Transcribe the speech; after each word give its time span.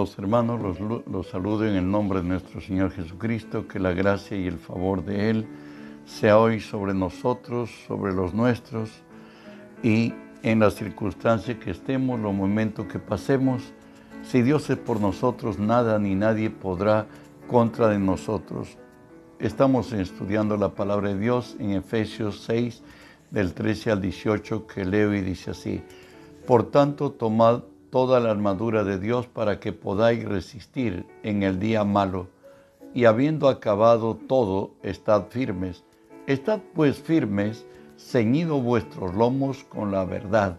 Amados 0.00 0.18
hermanos, 0.18 0.62
los, 0.62 1.06
los, 1.06 1.26
saludo 1.26 1.66
en 1.66 1.74
el 1.74 1.90
nombre 1.90 2.22
de 2.22 2.28
nuestro 2.28 2.62
Señor 2.62 2.90
Jesucristo, 2.90 3.68
que 3.68 3.78
la 3.78 3.92
gracia 3.92 4.34
y 4.34 4.46
el 4.46 4.56
favor 4.56 5.04
de 5.04 5.28
Él 5.28 5.46
sea 6.06 6.38
hoy 6.38 6.58
sobre 6.58 6.94
nosotros, 6.94 7.70
sobre 7.86 8.14
los 8.14 8.32
nuestros 8.32 8.88
y 9.82 10.14
en 10.42 10.58
las 10.58 10.76
circunstancias 10.76 11.58
que 11.58 11.72
estemos, 11.72 12.18
los 12.18 12.32
momentos 12.32 12.86
que 12.86 12.98
pasemos. 12.98 13.74
Si 14.22 14.40
Dios 14.40 14.70
es 14.70 14.78
por 14.78 15.02
nosotros, 15.02 15.58
nada 15.58 15.98
ni 15.98 16.14
nadie 16.14 16.48
podrá 16.48 17.06
contra 17.46 17.88
de 17.88 17.98
nosotros. 17.98 18.78
Estamos 19.38 19.92
estudiando 19.92 20.56
la 20.56 20.70
palabra 20.70 21.10
de 21.10 21.18
Dios 21.18 21.56
en 21.58 21.72
Efesios 21.72 22.42
6, 22.46 22.82
del 23.30 23.52
13 23.52 23.90
al 23.90 24.00
18, 24.00 24.66
que 24.66 24.86
leo 24.86 25.12
y 25.12 25.20
dice 25.20 25.50
así. 25.50 25.82
Por 26.46 26.70
tanto, 26.70 27.12
tomad 27.12 27.64
toda 27.90 28.20
la 28.20 28.30
armadura 28.30 28.84
de 28.84 28.98
Dios 28.98 29.26
para 29.26 29.60
que 29.60 29.72
podáis 29.72 30.24
resistir 30.24 31.06
en 31.22 31.42
el 31.42 31.58
día 31.58 31.84
malo. 31.84 32.28
Y 32.94 33.04
habiendo 33.04 33.48
acabado 33.48 34.16
todo, 34.16 34.72
estad 34.82 35.26
firmes. 35.28 35.84
Estad 36.26 36.60
pues 36.74 36.98
firmes, 36.98 37.66
ceñido 37.98 38.60
vuestros 38.60 39.14
lomos 39.14 39.64
con 39.64 39.90
la 39.90 40.04
verdad, 40.04 40.58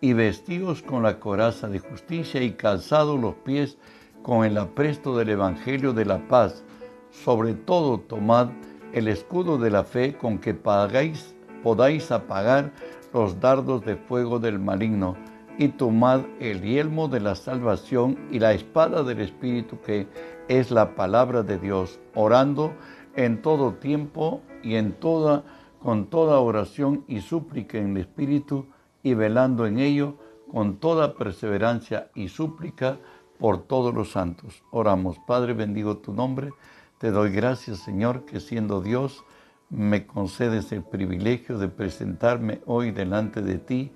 y 0.00 0.12
vestidos 0.12 0.82
con 0.82 1.02
la 1.02 1.20
coraza 1.20 1.68
de 1.68 1.78
justicia 1.78 2.42
y 2.42 2.52
calzados 2.52 3.20
los 3.20 3.34
pies 3.36 3.78
con 4.22 4.44
el 4.44 4.56
apresto 4.58 5.16
del 5.16 5.30
Evangelio 5.30 5.92
de 5.92 6.04
la 6.04 6.26
paz. 6.28 6.64
Sobre 7.10 7.54
todo 7.54 7.98
tomad 7.98 8.48
el 8.92 9.08
escudo 9.08 9.58
de 9.58 9.70
la 9.70 9.84
fe 9.84 10.16
con 10.16 10.38
que 10.38 10.54
pagáis, 10.54 11.34
podáis 11.62 12.10
apagar 12.10 12.72
los 13.12 13.40
dardos 13.40 13.84
de 13.84 13.96
fuego 13.96 14.38
del 14.38 14.58
maligno 14.58 15.16
y 15.58 15.68
tomad 15.68 16.22
el 16.40 16.62
yelmo 16.62 17.08
de 17.08 17.20
la 17.20 17.34
salvación 17.34 18.18
y 18.30 18.38
la 18.38 18.52
espada 18.52 19.02
del 19.02 19.20
Espíritu 19.20 19.80
que 19.80 20.06
es 20.48 20.70
la 20.70 20.94
palabra 20.94 21.42
de 21.42 21.58
Dios, 21.58 22.00
orando 22.14 22.72
en 23.14 23.42
todo 23.42 23.74
tiempo 23.74 24.40
y 24.62 24.76
en 24.76 24.92
toda 24.92 25.44
con 25.82 26.06
toda 26.06 26.38
oración 26.38 27.04
y 27.08 27.20
súplica 27.20 27.78
en 27.78 27.96
el 27.96 28.02
Espíritu 28.02 28.66
y 29.02 29.14
velando 29.14 29.66
en 29.66 29.78
ello 29.78 30.16
con 30.50 30.76
toda 30.76 31.16
perseverancia 31.16 32.10
y 32.14 32.28
súplica 32.28 32.98
por 33.38 33.66
todos 33.66 33.92
los 33.92 34.12
santos. 34.12 34.62
Oramos, 34.70 35.18
Padre, 35.26 35.54
bendigo 35.54 35.96
tu 35.96 36.12
nombre. 36.12 36.50
Te 36.98 37.10
doy 37.10 37.32
gracias, 37.32 37.78
Señor, 37.80 38.24
que 38.24 38.38
siendo 38.38 38.80
Dios 38.80 39.24
me 39.70 40.06
concedes 40.06 40.70
el 40.70 40.84
privilegio 40.84 41.58
de 41.58 41.68
presentarme 41.68 42.60
hoy 42.66 42.92
delante 42.92 43.42
de 43.42 43.58
ti 43.58 43.92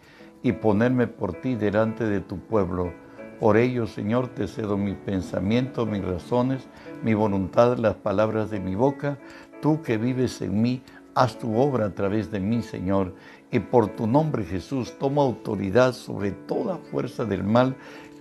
y 0.47 0.53
ponerme 0.53 1.09
por 1.09 1.33
ti 1.33 1.57
delante 1.57 2.05
de 2.05 2.21
tu 2.21 2.39
pueblo. 2.39 2.93
Por 3.41 3.57
ello, 3.57 3.89
Señor, 3.89 4.29
te 4.29 4.47
cedo 4.47 4.77
mi 4.77 4.95
pensamiento, 4.95 5.87
mis 5.87 6.05
razones, 6.05 6.69
mi 7.03 7.15
voluntad, 7.15 7.79
las 7.79 7.97
palabras 7.97 8.49
de 8.51 8.61
mi 8.61 8.77
boca. 8.77 9.19
Tú 9.61 9.83
que 9.83 9.99
vives 9.99 10.41
en 10.43 10.63
mí, 10.63 10.83
haz 11.17 11.37
tu 11.37 11.57
obra 11.57 11.87
a 11.87 11.95
través 11.97 12.31
de 12.31 12.39
mí, 12.39 12.63
Señor. 12.63 13.13
Y 13.51 13.59
por 13.59 13.89
tu 13.89 14.07
nombre, 14.07 14.45
Jesús, 14.45 14.97
toma 15.01 15.23
autoridad 15.23 15.93
sobre 15.95 16.31
toda 16.31 16.77
fuerza 16.77 17.25
del 17.25 17.43
mal 17.43 17.75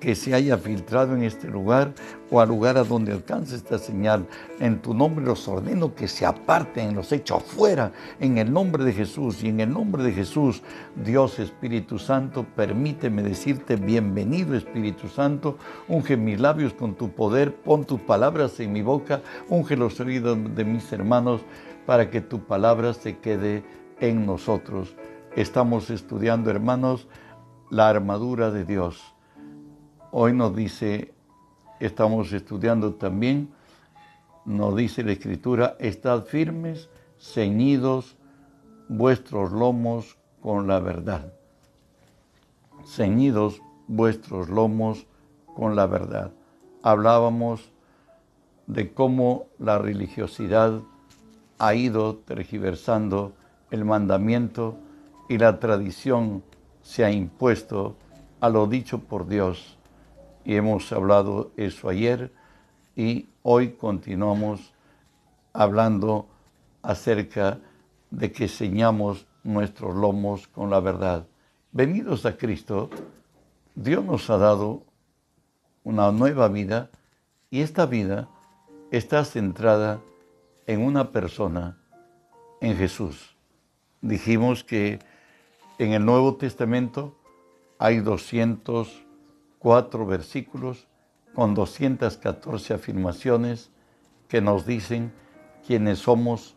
que 0.06 0.14
se 0.14 0.36
haya 0.36 0.56
filtrado 0.60 1.16
en 1.16 1.24
este 1.24 1.48
lugar 1.48 1.92
o 2.30 2.40
al 2.40 2.50
lugar 2.50 2.78
a 2.78 2.84
donde 2.84 3.12
alcance 3.12 3.56
esta 3.56 3.80
señal. 3.80 4.28
En 4.60 4.80
tu 4.80 4.94
nombre 4.94 5.26
los 5.26 5.48
ordeno 5.48 5.96
que 5.96 6.08
se 6.08 6.28
aparten, 6.28 6.94
los 6.94 7.12
echo 7.12 7.38
afuera, 7.38 7.92
en 8.20 8.38
el 8.38 8.54
nombre 8.54 8.84
de 8.84 8.94
Jesús. 8.94 9.44
Y 9.44 9.48
en 9.48 9.62
el 9.62 9.74
nombre 9.74 10.04
de 10.04 10.12
Jesús, 10.12 10.62
Dios 10.96 11.40
Espíritu 11.40 11.98
Santo, 11.98 12.46
permíteme 12.56 13.24
decirte 13.24 13.78
bienvenido 13.78 14.56
Espíritu 14.56 15.08
Santo, 15.08 15.58
unge 15.88 16.18
mis 16.18 16.40
labios 16.40 16.76
con 16.76 16.94
tu 16.94 17.10
poder, 17.10 17.56
pon 17.56 17.84
tus 17.84 18.00
palabras 18.00 18.60
en 18.60 18.74
mi 18.74 18.84
boca, 18.84 19.24
unge 19.50 19.76
los 19.76 20.00
oídos 20.00 20.38
de 20.56 20.66
mis 20.66 20.94
hermanos 20.94 21.42
para 21.88 22.12
que 22.12 22.22
tu 22.22 22.42
palabra 22.42 22.94
se 22.94 23.18
quede 23.18 23.64
en 24.00 24.28
nosotros. 24.28 24.96
Estamos 25.36 25.90
estudiando, 25.90 26.52
hermanos, 26.52 27.08
la 27.72 27.90
armadura 27.90 28.52
de 28.52 28.66
Dios 28.66 29.15
Hoy 30.18 30.32
nos 30.32 30.56
dice, 30.56 31.14
estamos 31.82 32.32
estudiando 32.32 32.94
también, 32.94 33.50
nos 34.46 34.74
dice 34.74 35.04
la 35.04 35.12
Escritura, 35.12 35.76
estad 35.78 36.24
firmes, 36.24 36.88
ceñidos 37.20 38.16
vuestros 38.88 39.52
lomos 39.52 40.18
con 40.42 40.68
la 40.68 40.80
verdad. 40.80 41.34
Ceñidos 42.86 43.62
vuestros 43.90 44.48
lomos 44.48 45.06
con 45.54 45.76
la 45.76 45.86
verdad. 45.86 46.32
Hablábamos 46.82 47.70
de 48.68 48.94
cómo 48.94 49.48
la 49.60 49.80
religiosidad 49.80 50.80
ha 51.60 51.76
ido 51.76 52.16
tergiversando 52.16 53.34
el 53.70 53.84
mandamiento 53.84 54.78
y 55.28 55.40
la 55.40 55.60
tradición 55.60 56.42
se 56.84 57.04
ha 57.04 57.12
impuesto 57.12 57.98
a 58.40 58.48
lo 58.48 58.66
dicho 58.68 59.00
por 59.00 59.28
Dios 59.28 59.75
y 60.46 60.56
hemos 60.56 60.92
hablado 60.94 61.52
eso 61.58 61.90
ayer 61.90 62.32
y 62.96 63.28
hoy 63.42 63.72
continuamos 63.72 64.74
hablando 65.52 66.28
acerca 66.84 67.60
de 68.12 68.32
que 68.32 68.48
ceñamos 68.48 69.26
nuestros 69.44 69.96
lomos 69.96 70.48
con 70.48 70.70
la 70.70 70.80
verdad. 70.80 71.26
Venidos 71.72 72.26
a 72.26 72.38
Cristo, 72.38 72.90
Dios 73.74 74.06
nos 74.06 74.30
ha 74.30 74.38
dado 74.38 74.84
una 75.84 76.12
nueva 76.12 76.48
vida 76.48 76.90
y 77.50 77.62
esta 77.62 77.86
vida 77.86 78.30
está 78.92 79.26
centrada 79.26 80.00
en 80.68 80.82
una 80.82 81.12
persona, 81.12 81.78
en 82.62 82.78
Jesús. 82.78 83.36
Dijimos 84.02 84.64
que 84.64 85.00
en 85.80 85.94
el 85.94 86.06
Nuevo 86.06 86.36
Testamento 86.36 87.16
hay 87.78 88.00
200 88.00 89.05
cuatro 89.66 90.06
versículos 90.06 90.86
con 91.34 91.56
214 91.56 92.76
afirmaciones 92.76 93.72
que 94.28 94.40
nos 94.40 94.68
dicen 94.68 95.12
quiénes 95.66 95.98
somos, 95.98 96.54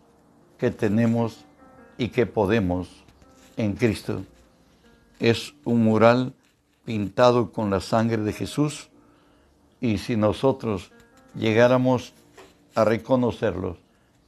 qué 0.59 0.71
tenemos 0.71 1.47
y 1.97 2.09
qué 2.09 2.27
podemos 2.27 3.03
en 3.57 3.73
Cristo. 3.73 4.25
Es 5.21 5.55
un 5.65 5.85
mural 5.85 6.35
pintado 6.85 7.51
con 7.51 7.71
la 7.71 7.81
sangre 7.81 8.19
de 8.19 8.35
Jesús 8.35 8.91
y 9.81 9.97
si 9.97 10.15
nosotros 10.15 10.93
llegáramos 11.35 12.13
a 12.75 12.85
reconocerlo, 12.85 13.79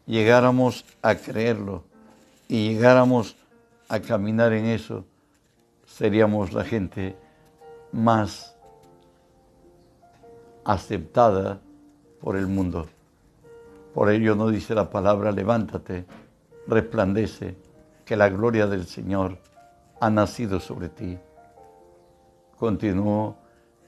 llegáramos 0.06 0.86
a 1.02 1.16
creerlo 1.16 1.84
y 2.48 2.70
llegáramos 2.70 3.36
a 3.90 4.00
caminar 4.00 4.54
en 4.54 4.64
eso, 4.64 5.04
seríamos 5.84 6.54
la 6.54 6.64
gente 6.64 7.14
más 7.92 8.56
aceptada 10.72 11.60
por 12.20 12.36
el 12.36 12.46
mundo. 12.46 12.86
Por 13.92 14.08
ello 14.08 14.36
no 14.36 14.48
dice 14.50 14.72
la 14.72 14.88
palabra, 14.88 15.32
levántate, 15.32 16.04
resplandece, 16.68 17.56
que 18.04 18.16
la 18.16 18.28
gloria 18.28 18.68
del 18.68 18.86
Señor 18.86 19.38
ha 20.00 20.10
nacido 20.10 20.60
sobre 20.60 20.88
ti. 20.88 21.18
Continuó, 22.56 23.36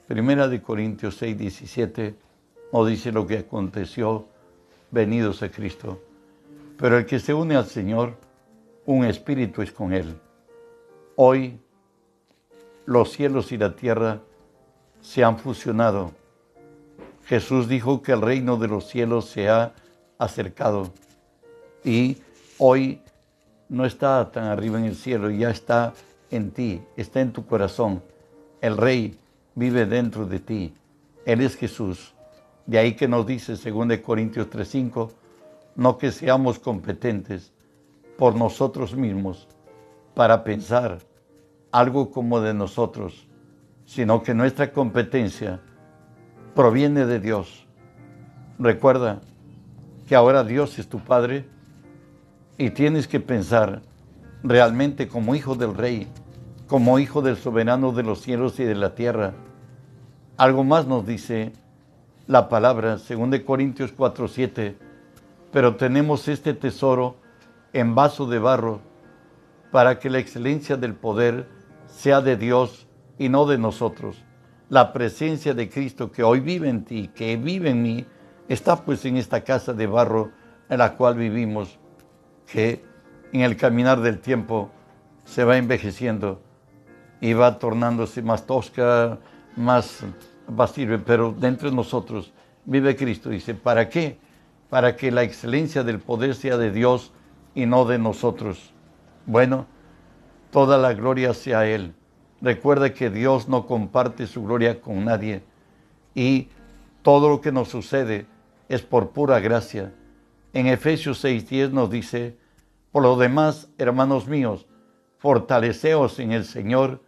Primera 0.07 0.49
de 0.49 0.61
Corintios 0.61 1.15
6, 1.15 1.37
17, 1.37 2.15
no 2.73 2.85
dice 2.85 3.13
lo 3.13 3.25
que 3.25 3.37
aconteció 3.39 4.25
venidos 4.91 5.41
a 5.41 5.49
Cristo. 5.49 6.01
Pero 6.77 6.97
el 6.97 7.05
que 7.05 7.19
se 7.19 7.33
une 7.33 7.55
al 7.55 7.65
Señor, 7.65 8.15
un 8.85 9.05
espíritu 9.05 9.61
es 9.61 9.71
con 9.71 9.93
Él. 9.93 10.19
Hoy 11.15 11.59
los 12.85 13.11
cielos 13.11 13.53
y 13.53 13.57
la 13.57 13.73
tierra 13.73 14.19
se 14.99 15.23
han 15.23 15.37
fusionado 15.37 16.11
Jesús 17.25 17.67
dijo 17.67 18.01
que 18.01 18.11
el 18.11 18.21
reino 18.21 18.57
de 18.57 18.67
los 18.67 18.87
cielos 18.87 19.29
se 19.29 19.49
ha 19.49 19.73
acercado 20.17 20.91
y 21.83 22.17
hoy 22.57 23.01
no 23.69 23.85
está 23.85 24.31
tan 24.31 24.45
arriba 24.45 24.77
en 24.79 24.85
el 24.85 24.95
cielo, 24.95 25.29
ya 25.29 25.49
está 25.49 25.93
en 26.31 26.51
ti, 26.51 26.81
está 26.97 27.21
en 27.21 27.31
tu 27.31 27.45
corazón. 27.45 28.01
El 28.61 28.77
rey 28.77 29.17
vive 29.55 29.85
dentro 29.85 30.25
de 30.25 30.39
ti. 30.39 30.73
Él 31.25 31.41
es 31.41 31.55
Jesús. 31.55 32.13
De 32.65 32.77
ahí 32.77 32.93
que 32.95 33.07
nos 33.07 33.25
dice, 33.25 33.57
según 33.57 33.89
de 33.89 34.01
Corintios 34.01 34.49
3:5, 34.49 35.11
no 35.75 35.97
que 35.97 36.11
seamos 36.11 36.59
competentes 36.59 37.51
por 38.17 38.35
nosotros 38.35 38.95
mismos 38.95 39.47
para 40.13 40.43
pensar 40.43 40.99
algo 41.71 42.11
como 42.11 42.39
de 42.39 42.53
nosotros, 42.53 43.27
sino 43.85 44.21
que 44.21 44.33
nuestra 44.33 44.71
competencia 44.71 45.61
proviene 46.55 47.05
de 47.05 47.19
Dios. 47.19 47.65
Recuerda 48.59 49.21
que 50.07 50.15
ahora 50.15 50.43
Dios 50.43 50.77
es 50.79 50.87
tu 50.87 50.99
Padre 50.99 51.45
y 52.57 52.69
tienes 52.69 53.07
que 53.07 53.19
pensar 53.19 53.81
realmente 54.43 55.07
como 55.07 55.35
hijo 55.35 55.55
del 55.55 55.75
Rey, 55.75 56.07
como 56.67 56.99
hijo 56.99 57.21
del 57.21 57.37
soberano 57.37 57.91
de 57.91 58.03
los 58.03 58.21
cielos 58.21 58.59
y 58.59 58.63
de 58.63 58.75
la 58.75 58.93
tierra. 58.93 59.33
Algo 60.37 60.63
más 60.63 60.85
nos 60.85 61.05
dice 61.05 61.53
la 62.27 62.49
palabra, 62.49 62.99
según 62.99 63.31
de 63.31 63.43
Corintios 63.43 63.91
4, 63.91 64.27
7, 64.27 64.77
pero 65.51 65.75
tenemos 65.75 66.27
este 66.27 66.53
tesoro 66.53 67.15
en 67.73 67.95
vaso 67.95 68.27
de 68.27 68.39
barro 68.39 68.81
para 69.71 69.99
que 69.99 70.09
la 70.09 70.19
excelencia 70.19 70.77
del 70.77 70.93
poder 70.93 71.47
sea 71.87 72.21
de 72.21 72.37
Dios 72.37 72.87
y 73.17 73.29
no 73.29 73.45
de 73.45 73.57
nosotros. 73.57 74.23
La 74.73 74.91
presencia 74.91 75.53
de 75.53 75.69
Cristo 75.69 76.11
que 76.11 76.23
hoy 76.23 76.39
vive 76.39 76.67
en 76.67 76.83
ti, 76.83 77.11
que 77.13 77.37
vive 77.37 77.69
en 77.69 77.83
mí, 77.83 78.07
está 78.49 78.75
pues 78.83 79.05
en 79.05 79.17
esta 79.17 79.43
casa 79.43 79.71
de 79.71 79.85
barro 79.85 80.31
en 80.67 80.79
la 80.79 80.95
cual 80.95 81.13
vivimos, 81.13 81.77
que 82.51 82.83
en 83.33 83.41
el 83.41 83.55
caminar 83.55 84.01
del 84.01 84.17
tiempo 84.17 84.71
se 85.25 85.43
va 85.43 85.57
envejeciendo 85.57 86.41
y 87.21 87.33
va 87.33 87.59
tornándose 87.59 88.23
más 88.23 88.47
tosca, 88.47 89.19
más 89.55 90.03
sirve, 90.73 90.97
pero 90.97 91.35
dentro 91.37 91.69
de 91.69 91.75
nosotros 91.75 92.33
vive 92.65 92.95
Cristo. 92.95 93.29
Dice, 93.29 93.53
¿para 93.53 93.89
qué? 93.89 94.17
Para 94.71 94.95
que 94.95 95.11
la 95.11 95.21
excelencia 95.21 95.83
del 95.83 95.99
poder 95.99 96.33
sea 96.33 96.57
de 96.57 96.71
Dios 96.71 97.13
y 97.53 97.67
no 97.67 97.85
de 97.85 97.99
nosotros. 97.99 98.73
Bueno, 99.27 99.67
toda 100.49 100.79
la 100.79 100.95
gloria 100.95 101.35
sea 101.35 101.59
a 101.59 101.67
Él. 101.67 101.93
Recuerda 102.43 102.93
que 102.93 103.09
Dios 103.09 103.47
no 103.47 103.65
comparte 103.65 104.27
su 104.27 104.43
gloria 104.43 104.81
con 104.81 105.05
nadie 105.05 105.43
y 106.13 106.49
todo 107.01 107.29
lo 107.29 107.39
que 107.39 107.53
nos 107.53 107.69
sucede 107.69 108.25
es 108.67 108.81
por 108.81 109.11
pura 109.11 109.39
gracia. 109.39 109.93
En 110.51 110.67
Efesios 110.67 111.23
6:10 111.23 111.71
nos 111.71 111.89
dice, 111.89 112.37
por 112.91 113.01
lo 113.01 113.15
demás, 113.15 113.69
hermanos 113.77 114.27
míos, 114.27 114.67
fortaleceos 115.19 116.19
en 116.19 116.33
el 116.33 116.43
Señor 116.43 117.01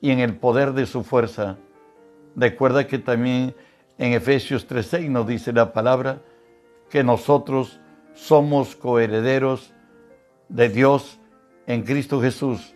y 0.00 0.10
en 0.10 0.20
el 0.20 0.34
poder 0.36 0.72
de 0.72 0.86
su 0.86 1.04
fuerza. 1.04 1.58
Recuerda 2.34 2.86
que 2.86 2.98
también 2.98 3.54
en 3.98 4.14
Efesios 4.14 4.66
3:6 4.66 5.10
nos 5.10 5.26
dice 5.26 5.52
la 5.52 5.74
palabra 5.74 6.22
que 6.88 7.04
nosotros 7.04 7.78
somos 8.14 8.74
coherederos 8.74 9.74
de 10.48 10.70
Dios 10.70 11.18
en 11.66 11.82
Cristo 11.82 12.22
Jesús. 12.22 12.74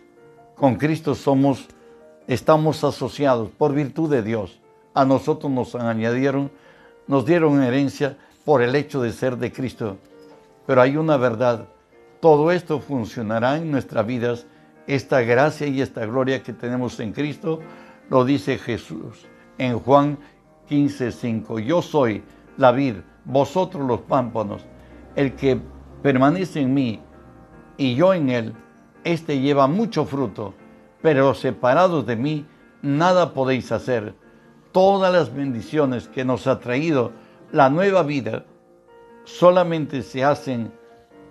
Con 0.55 0.75
Cristo 0.75 1.15
somos, 1.15 1.67
estamos 2.27 2.83
asociados 2.83 3.49
por 3.49 3.73
virtud 3.73 4.09
de 4.09 4.23
Dios. 4.23 4.59
A 4.93 5.05
nosotros 5.05 5.51
nos 5.51 5.75
añadieron, 5.75 6.51
nos 7.07 7.25
dieron 7.25 7.61
herencia 7.61 8.17
por 8.45 8.61
el 8.61 8.75
hecho 8.75 9.01
de 9.01 9.11
ser 9.11 9.37
de 9.37 9.51
Cristo. 9.51 9.97
Pero 10.65 10.81
hay 10.81 10.97
una 10.97 11.17
verdad, 11.17 11.67
todo 12.19 12.51
esto 12.51 12.79
funcionará 12.79 13.57
en 13.57 13.71
nuestras 13.71 14.05
vidas, 14.05 14.45
esta 14.87 15.21
gracia 15.21 15.67
y 15.67 15.81
esta 15.81 16.05
gloria 16.05 16.43
que 16.43 16.53
tenemos 16.53 16.99
en 16.99 17.13
Cristo, 17.13 17.59
lo 18.09 18.25
dice 18.25 18.57
Jesús 18.57 19.25
en 19.57 19.79
Juan 19.79 20.17
15:5. 20.69 21.59
Yo 21.59 21.81
soy 21.81 22.23
la 22.57 22.71
vid, 22.71 22.95
vosotros 23.25 23.87
los 23.87 24.01
pámpanos, 24.01 24.65
el 25.15 25.35
que 25.35 25.59
permanece 26.01 26.61
en 26.61 26.73
mí 26.73 26.99
y 27.77 27.95
yo 27.95 28.13
en 28.13 28.29
él, 28.29 28.53
éste 29.03 29.39
lleva 29.39 29.67
mucho 29.67 30.05
fruto, 30.05 30.53
pero 31.03 31.35
separados 31.35 32.07
de 32.07 32.15
mí, 32.15 32.47
nada 32.81 33.33
podéis 33.33 33.71
hacer. 33.71 34.15
Todas 34.71 35.13
las 35.13 35.31
bendiciones 35.31 36.07
que 36.07 36.25
nos 36.25 36.47
ha 36.47 36.59
traído 36.59 37.11
la 37.51 37.69
nueva 37.69 38.01
vida 38.01 38.45
solamente 39.23 40.01
se 40.01 40.23
hacen 40.23 40.73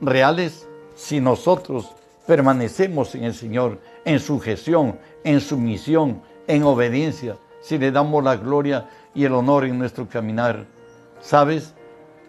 reales 0.00 0.68
si 0.94 1.20
nosotros 1.20 1.90
permanecemos 2.26 3.16
en 3.16 3.24
el 3.24 3.34
Señor, 3.34 3.80
en 4.04 4.20
su 4.20 4.38
gestión, 4.38 5.00
en 5.24 5.40
su 5.40 5.56
misión, 5.56 6.22
en 6.46 6.62
obediencia, 6.62 7.36
si 7.60 7.78
le 7.78 7.90
damos 7.90 8.22
la 8.22 8.36
gloria 8.36 8.88
y 9.12 9.24
el 9.24 9.32
honor 9.32 9.64
en 9.64 9.78
nuestro 9.80 10.08
caminar. 10.08 10.66
¿Sabes? 11.20 11.74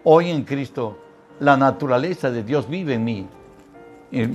Hoy 0.03 0.31
en 0.31 0.43
Cristo 0.43 0.97
la 1.39 1.57
naturaleza 1.57 2.31
de 2.31 2.41
Dios 2.41 2.67
vive 2.67 2.95
en 2.95 3.03
mí 3.03 3.27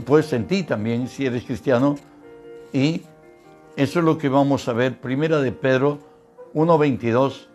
puedes 0.04 0.32
en 0.32 0.46
ti 0.46 0.64
también 0.64 1.08
si 1.08 1.26
eres 1.26 1.44
cristiano. 1.44 1.96
Y 2.72 3.02
eso 3.76 3.98
es 4.00 4.04
lo 4.04 4.18
que 4.18 4.28
vamos 4.28 4.68
a 4.68 4.72
ver. 4.72 5.00
Primera 5.00 5.40
de 5.40 5.52
Pedro 5.52 5.98
1.22. 6.54 7.46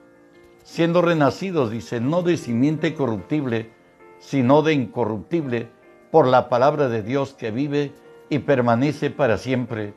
Siendo 0.64 1.02
renacidos, 1.02 1.72
dice, 1.72 2.00
no 2.00 2.22
de 2.22 2.38
simiente 2.38 2.94
corruptible, 2.96 3.72
sino 4.20 4.62
de 4.62 4.74
incorruptible, 4.74 5.70
por 6.12 6.28
la 6.28 6.48
palabra 6.48 6.90
de 6.90 7.04
Dios 7.04 7.34
que 7.34 7.52
vive 7.52 7.92
y 8.30 8.40
permanece 8.40 9.10
para 9.10 9.38
siempre. 9.38 9.94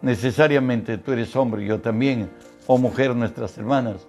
Necesariamente 0.00 0.98
tú 0.98 1.12
eres 1.12 1.34
hombre, 1.36 1.64
yo 1.64 1.80
también, 1.80 2.30
o 2.66 2.78
mujer, 2.78 3.14
nuestras 3.14 3.58
hermanas. 3.58 4.06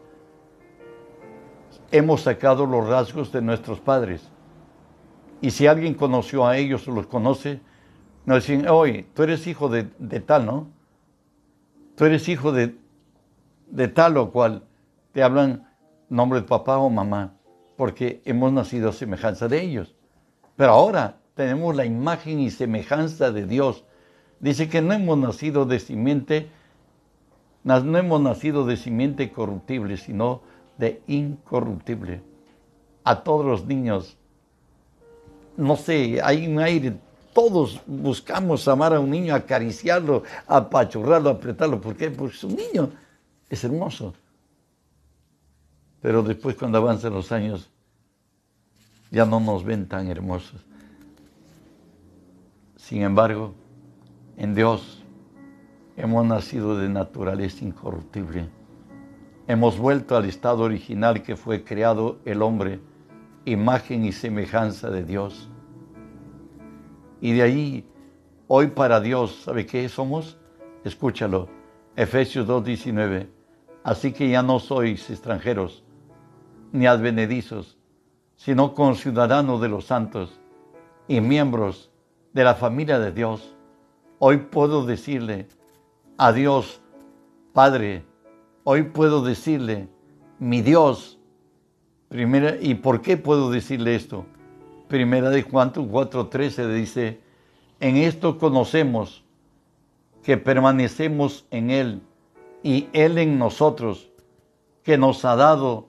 Hemos 1.92 2.22
sacado 2.22 2.66
los 2.66 2.88
rasgos 2.88 3.32
de 3.32 3.42
nuestros 3.42 3.80
padres 3.80 4.30
y 5.42 5.52
si 5.52 5.68
alguien 5.68 5.94
conoció 5.94 6.48
a 6.48 6.58
ellos 6.58 6.88
o 6.88 6.92
los 6.92 7.08
conoce, 7.08 7.60
nos 8.28 8.46
dicen, 8.46 8.68
oye, 8.70 9.08
tú 9.16 9.24
eres 9.24 9.48
hijo 9.48 9.70
de, 9.70 9.86
tal, 10.20 10.46
¿no? 10.46 10.68
Tú 11.96 12.06
eres 12.06 12.30
hijo 12.30 12.52
de, 12.52 12.76
de 13.72 13.88
tal 13.88 14.18
o 14.18 14.32
cual. 14.32 14.64
Te 15.14 15.24
hablan 15.24 15.68
nombre 16.10 16.42
de 16.42 16.46
papá 16.46 16.78
o 16.78 16.90
mamá, 16.92 17.34
porque 17.76 18.22
hemos 18.26 18.54
nacido 18.54 18.90
a 18.90 18.94
semejanza 18.94 19.48
de 19.48 19.64
ellos. 19.64 19.96
Pero 20.56 20.74
ahora 20.74 21.18
tenemos 21.34 21.76
la 21.76 21.86
imagen 21.86 22.40
y 22.40 22.52
semejanza 22.52 23.32
de 23.32 23.48
Dios. 23.48 23.86
Dice 24.40 24.70
que 24.70 24.84
no 24.84 24.94
hemos 24.94 25.18
nacido 25.18 25.66
de 25.66 25.80
simiente, 25.80 26.50
no 27.64 27.98
hemos 27.98 28.22
nacido 28.22 28.66
de 28.66 28.78
simiente 28.78 29.32
corruptible, 29.32 29.98
sino 29.98 30.42
de 30.78 31.02
incorruptible. 31.08 32.22
A 33.04 33.24
todos 33.24 33.46
los 33.46 33.66
niños 33.66 34.18
no 35.58 35.76
sé, 35.76 36.22
hay 36.24 36.48
un 36.48 36.60
aire. 36.60 36.94
Todos 37.38 37.80
buscamos 37.86 38.68
amar 38.68 38.96
a 38.96 39.00
un 39.00 39.12
niño, 39.12 39.36
acariciarlo, 39.36 40.24
apachurrarlo, 40.48 41.30
apretarlo. 41.30 41.80
¿Por 41.80 41.96
qué? 41.96 42.10
Porque 42.10 42.36
un 42.48 42.56
niño 42.56 42.90
es 43.48 43.64
hermoso. 43.64 44.16
Pero 46.02 46.24
después 46.24 46.56
cuando 46.56 46.80
avanzan 46.80 47.14
los 47.14 47.32
años, 47.32 47.70
ya 49.12 49.24
no 49.28 49.40
nos 49.40 49.64
ven 49.64 49.88
tan 49.88 50.08
hermosos. 50.08 50.66
Sin 52.76 53.04
embargo, 53.04 53.54
en 54.36 54.56
Dios 54.56 55.04
hemos 55.96 56.26
nacido 56.26 56.76
de 56.76 56.90
naturaleza 56.90 57.64
incorruptible. 57.64 58.50
Hemos 59.46 59.78
vuelto 59.78 60.18
al 60.18 60.26
estado 60.26 60.64
original 60.64 61.22
que 61.22 61.36
fue 61.36 61.64
creado 61.64 62.18
el 62.26 62.42
hombre 62.42 62.80
imagen 63.46 64.06
y 64.06 64.12
semejanza 64.12 64.90
de 64.90 65.04
Dios. 65.04 65.52
Y 67.22 67.34
de 67.34 67.42
ahí, 67.42 67.86
hoy 68.48 68.68
para 68.68 69.00
Dios, 69.00 69.42
¿sabe 69.44 69.66
qué 69.66 69.88
somos? 69.90 70.38
Escúchalo, 70.84 71.50
Efesios 71.96 72.48
2.19. 72.48 73.28
Así 73.84 74.12
que 74.12 74.30
ya 74.30 74.44
no 74.44 74.60
sois 74.60 75.10
extranjeros, 75.10 75.84
ni 76.72 76.88
advenedizos, 76.88 77.78
sino 78.36 78.74
conciudadanos 78.74 79.62
de 79.62 79.70
los 79.70 79.86
santos 79.86 80.40
y 81.08 81.22
miembros 81.22 81.90
de 82.34 82.44
la 82.44 82.56
familia 82.56 83.00
de 83.00 83.12
Dios. 83.12 83.56
Hoy 84.20 84.38
puedo 84.38 84.86
decirle 84.86 85.48
a 86.18 86.32
Dios, 86.32 86.82
Padre, 87.54 88.04
hoy 88.64 88.84
puedo 88.84 89.24
decirle, 89.24 89.90
mi 90.40 90.62
Dios, 90.62 91.18
Primera, 92.10 92.56
¿Y 92.62 92.76
por 92.76 93.02
qué 93.02 93.18
puedo 93.18 93.52
decirle 93.52 93.96
esto? 93.96 94.26
Primera 94.88 95.30
de 95.30 95.42
Juan 95.42 95.74
4:13 95.74 96.74
dice, 96.74 97.20
en 97.80 97.98
esto 97.98 98.38
conocemos 98.38 99.24
que 100.24 100.38
permanecemos 100.38 101.46
en 101.52 101.72
Él 101.72 102.02
y 102.64 102.88
Él 102.94 103.18
en 103.18 103.38
nosotros, 103.38 104.10
que 104.84 104.98
nos 104.98 105.26
ha 105.26 105.36
dado 105.36 105.88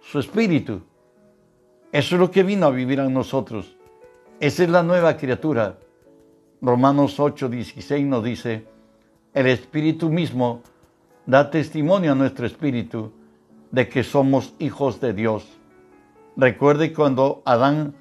su 0.00 0.18
Espíritu. 0.20 0.82
Eso 1.92 2.14
es 2.14 2.20
lo 2.20 2.30
que 2.30 2.42
vino 2.42 2.66
a 2.66 2.70
vivir 2.70 3.00
en 3.00 3.12
nosotros. 3.12 3.76
Esa 4.40 4.62
es 4.62 4.70
la 4.70 4.82
nueva 4.82 5.16
criatura. 5.16 5.78
Romanos 6.62 7.18
8:16 7.18 8.06
nos 8.06 8.22
dice, 8.22 8.66
el 9.34 9.46
Espíritu 9.46 10.10
mismo 10.10 10.62
da 11.26 11.50
testimonio 11.50 12.12
a 12.12 12.14
nuestro 12.14 12.46
Espíritu 12.46 13.12
de 13.70 13.88
que 13.88 14.02
somos 14.02 14.54
hijos 14.58 15.00
de 15.00 15.12
Dios. 15.12 15.46
Recuerde 16.36 16.92
cuando 16.92 17.42
Adán 17.44 17.94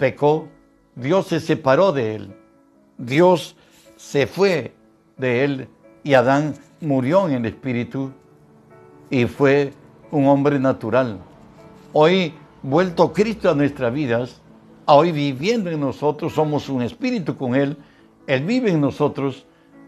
pecó, 0.00 0.48
Dios 0.96 1.28
se 1.28 1.38
separó 1.38 1.92
de 1.92 2.16
él. 2.16 2.34
Dios 2.98 3.54
se 3.96 4.26
fue 4.26 4.74
de 5.16 5.44
él 5.44 5.68
y 6.02 6.14
Adán 6.14 6.54
murió 6.80 7.28
en 7.28 7.34
el 7.34 7.46
espíritu 7.46 8.10
y 9.10 9.26
fue 9.26 9.72
un 10.10 10.26
hombre 10.26 10.58
natural. 10.58 11.18
Hoy, 11.92 12.32
vuelto 12.62 13.12
Cristo 13.12 13.50
a 13.50 13.54
nuestras 13.54 13.92
vidas, 13.92 14.40
hoy 14.86 15.12
viviendo 15.12 15.70
en 15.70 15.80
nosotros, 15.80 16.32
somos 16.32 16.68
un 16.68 16.82
espíritu 16.82 17.36
con 17.36 17.54
Él, 17.54 17.76
Él 18.26 18.44
vive 18.44 18.70
en 18.70 18.80
nosotros 18.80 19.46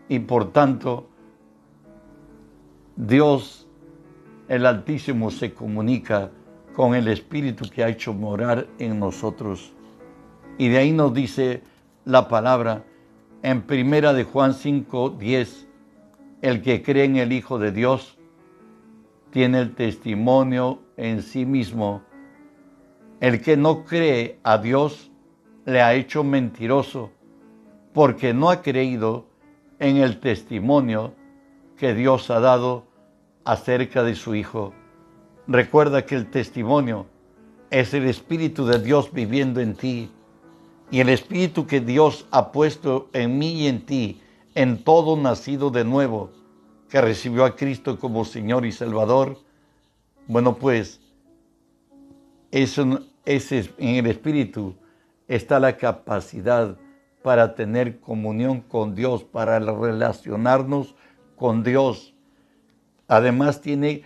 y 0.08 0.18
por 0.18 0.52
tanto 0.52 1.08
Dios 2.96 3.66
el 4.48 4.66
Altísimo 4.66 5.30
se 5.30 5.54
comunica 5.54 6.30
con 6.74 6.94
el 6.94 7.08
Espíritu 7.08 7.68
que 7.70 7.82
ha 7.82 7.88
hecho 7.88 8.12
morar 8.12 8.66
en 8.78 8.98
nosotros. 8.98 9.72
Y 10.62 10.68
de 10.68 10.78
ahí 10.78 10.92
nos 10.92 11.12
dice 11.12 11.60
la 12.04 12.28
palabra 12.28 12.84
en 13.42 13.62
primera 13.62 14.12
de 14.12 14.22
Juan 14.22 14.54
5, 14.54 15.16
10, 15.18 15.66
el 16.40 16.62
que 16.62 16.84
cree 16.84 17.02
en 17.02 17.16
el 17.16 17.32
Hijo 17.32 17.58
de 17.58 17.72
Dios 17.72 18.16
tiene 19.32 19.58
el 19.58 19.74
testimonio 19.74 20.78
en 20.96 21.22
sí 21.22 21.46
mismo. 21.46 22.02
El 23.18 23.42
que 23.42 23.56
no 23.56 23.84
cree 23.84 24.38
a 24.44 24.58
Dios 24.58 25.10
le 25.64 25.82
ha 25.82 25.94
hecho 25.94 26.22
mentiroso 26.22 27.10
porque 27.92 28.32
no 28.32 28.48
ha 28.48 28.62
creído 28.62 29.26
en 29.80 29.96
el 29.96 30.20
testimonio 30.20 31.12
que 31.76 31.92
Dios 31.92 32.30
ha 32.30 32.38
dado 32.38 32.86
acerca 33.44 34.04
de 34.04 34.14
su 34.14 34.36
Hijo. 34.36 34.72
Recuerda 35.48 36.06
que 36.06 36.14
el 36.14 36.30
testimonio 36.30 37.06
es 37.68 37.94
el 37.94 38.04
Espíritu 38.04 38.64
de 38.64 38.78
Dios 38.78 39.12
viviendo 39.12 39.60
en 39.60 39.74
ti 39.74 40.08
y 40.92 41.00
el 41.00 41.08
Espíritu 41.08 41.66
que 41.66 41.80
Dios 41.80 42.26
ha 42.30 42.52
puesto 42.52 43.08
en 43.14 43.38
mí 43.38 43.62
y 43.62 43.66
en 43.66 43.86
ti, 43.86 44.20
en 44.54 44.84
todo 44.84 45.16
nacido 45.16 45.70
de 45.70 45.84
nuevo, 45.84 46.30
que 46.90 47.00
recibió 47.00 47.46
a 47.46 47.56
Cristo 47.56 47.98
como 47.98 48.26
Señor 48.26 48.66
y 48.66 48.72
Salvador. 48.72 49.38
Bueno, 50.26 50.56
pues 50.56 51.00
eso, 52.50 53.00
ese, 53.24 53.72
en 53.78 53.94
el 53.94 54.06
Espíritu 54.06 54.74
está 55.28 55.58
la 55.58 55.78
capacidad 55.78 56.76
para 57.22 57.54
tener 57.54 57.98
comunión 57.98 58.60
con 58.60 58.94
Dios, 58.94 59.24
para 59.24 59.58
relacionarnos 59.60 60.94
con 61.36 61.62
Dios. 61.62 62.12
Además 63.08 63.62
tiene 63.62 64.02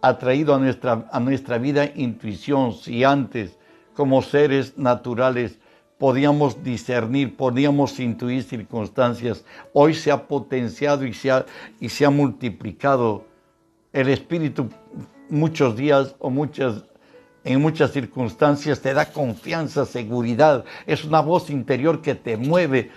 atraído 0.00 0.54
a 0.54 0.60
nuestra, 0.60 1.08
a 1.10 1.18
nuestra 1.18 1.58
vida 1.58 1.90
intuición. 1.96 2.72
Si 2.72 3.02
antes, 3.02 3.58
como 3.94 4.22
seres 4.22 4.78
naturales, 4.78 5.58
podíamos 5.98 6.62
discernir, 6.62 7.36
podíamos 7.36 7.98
intuir 8.00 8.42
circunstancias, 8.42 9.44
hoy 9.72 9.94
se 9.94 10.10
ha 10.10 10.26
potenciado 10.26 11.04
y 11.06 11.14
se 11.14 11.30
ha, 11.30 11.46
y 11.80 11.88
se 11.88 12.04
ha 12.04 12.10
multiplicado 12.10 13.26
el 13.92 14.08
Espíritu 14.08 14.68
muchos 15.28 15.76
días 15.76 16.14
o 16.18 16.30
muchas 16.30 16.84
en 17.44 17.60
muchas 17.60 17.92
circunstancias 17.92 18.80
te 18.80 18.94
da 18.94 19.04
confianza, 19.04 19.84
seguridad. 19.84 20.64
Es 20.86 21.04
una 21.04 21.20
voz 21.20 21.50
interior 21.50 22.00
que 22.00 22.14
te 22.14 22.38
mueve 22.38 22.90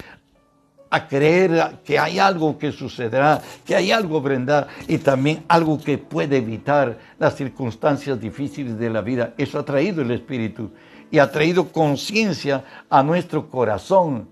a 0.89 1.07
creer 1.07 1.79
que 1.83 1.99
hay 1.99 2.17
algo 2.17 2.57
que 2.57 2.71
sucederá, 2.71 3.41
que 3.65 3.75
hay 3.75 3.91
algo 3.91 4.21
vendrá 4.21 4.67
y 4.87 4.99
también 4.99 5.43
algo 5.49 5.77
que 5.77 5.97
puede 5.97 6.37
evitar 6.37 6.97
las 7.19 7.35
circunstancias 7.35 8.19
difíciles 8.21 8.79
de 8.79 8.89
la 8.89 9.01
vida. 9.01 9.33
Eso 9.37 9.59
ha 9.59 9.65
traído 9.65 10.01
el 10.01 10.11
Espíritu 10.11 10.71
y 11.11 11.19
ha 11.19 11.31
traído 11.31 11.71
conciencia 11.71 12.63
a 12.89 13.03
nuestro 13.03 13.49
corazón 13.49 14.27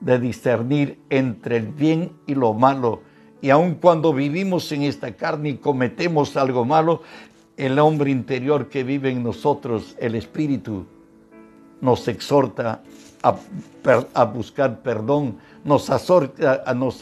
de 0.00 0.18
discernir 0.18 1.00
entre 1.10 1.56
el 1.56 1.68
bien 1.68 2.12
y 2.26 2.34
lo 2.34 2.54
malo. 2.54 3.02
Y 3.40 3.50
aun 3.50 3.74
cuando 3.74 4.12
vivimos 4.12 4.70
en 4.72 4.82
esta 4.82 5.12
carne 5.12 5.50
y 5.50 5.56
cometemos 5.56 6.36
algo 6.36 6.64
malo, 6.64 7.02
el 7.56 7.78
hombre 7.78 8.10
interior 8.10 8.68
que 8.68 8.84
vive 8.84 9.10
en 9.10 9.22
nosotros, 9.22 9.96
el 9.98 10.14
Espíritu, 10.14 10.86
nos 11.80 12.08
exhorta 12.08 12.82
a, 13.22 14.24
buscar 14.24 14.80
perdón, 14.80 15.38
nos, 15.64 15.90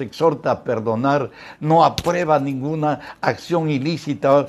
exhorta 0.00 0.50
a 0.50 0.64
perdonar, 0.64 1.30
no 1.60 1.84
aprueba 1.84 2.38
ninguna 2.38 3.00
acción 3.20 3.70
ilícita 3.70 4.46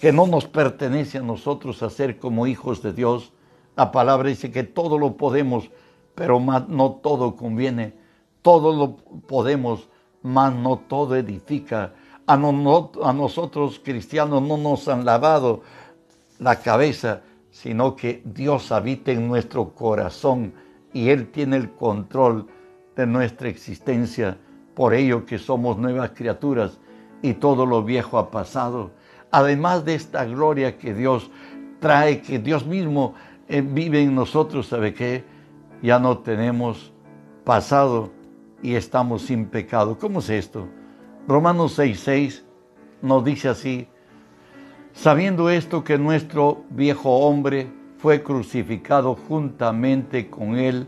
que 0.00 0.12
no 0.12 0.26
nos 0.26 0.46
pertenece 0.46 1.18
a 1.18 1.22
nosotros 1.22 1.82
hacer 1.82 2.18
como 2.18 2.46
hijos 2.46 2.82
de 2.82 2.92
Dios. 2.92 3.32
La 3.76 3.92
palabra 3.92 4.28
dice 4.28 4.50
que 4.50 4.64
todo 4.64 4.98
lo 4.98 5.16
podemos, 5.16 5.70
pero 6.14 6.40
no 6.40 6.92
todo 7.02 7.36
conviene. 7.36 7.94
Todo 8.42 8.74
lo 8.74 8.96
podemos, 9.26 9.88
mas 10.22 10.54
no 10.54 10.78
todo 10.78 11.14
edifica 11.16 11.92
a, 12.30 13.12
nosotros 13.12 13.80
cristianos 13.82 14.40
no 14.42 14.56
nos 14.56 14.86
han 14.86 15.04
lavado 15.04 15.62
la 16.38 16.60
cabeza, 16.60 17.22
sino 17.50 17.96
que 17.96 18.22
Dios 18.24 18.70
habita 18.70 19.10
en 19.10 19.26
nuestro 19.26 19.74
corazón 19.74 20.54
y 20.92 21.08
Él 21.08 21.32
tiene 21.32 21.56
el 21.56 21.72
control 21.72 22.46
de 22.94 23.06
nuestra 23.06 23.48
existencia. 23.48 24.38
Por 24.74 24.94
ello 24.94 25.26
que 25.26 25.38
somos 25.38 25.76
nuevas 25.76 26.10
criaturas 26.10 26.78
y 27.20 27.34
todo 27.34 27.66
lo 27.66 27.82
viejo 27.82 28.16
ha 28.16 28.30
pasado. 28.30 28.92
Además 29.30 29.84
de 29.84 29.94
esta 29.94 30.24
gloria 30.24 30.76
que 30.76 30.94
Dios 30.94 31.30
trae, 31.78 32.20
que 32.20 32.38
Dios 32.38 32.66
mismo 32.66 33.14
eh, 33.48 33.62
vive 33.62 34.02
en 34.02 34.14
nosotros, 34.14 34.66
¿sabe 34.66 34.94
qué? 34.94 35.24
Ya 35.82 35.98
no 35.98 36.18
tenemos 36.18 36.92
pasado 37.44 38.10
y 38.62 38.74
estamos 38.74 39.22
sin 39.22 39.46
pecado. 39.46 39.98
¿Cómo 39.98 40.20
es 40.20 40.30
esto? 40.30 40.68
Romanos 41.26 41.78
6:6 41.78 42.44
nos 43.02 43.24
dice 43.24 43.48
así, 43.48 43.88
sabiendo 44.92 45.48
esto 45.48 45.84
que 45.84 45.96
nuestro 45.96 46.64
viejo 46.70 47.10
hombre 47.18 47.72
fue 47.98 48.22
crucificado 48.22 49.14
juntamente 49.14 50.28
con 50.28 50.56
él, 50.56 50.86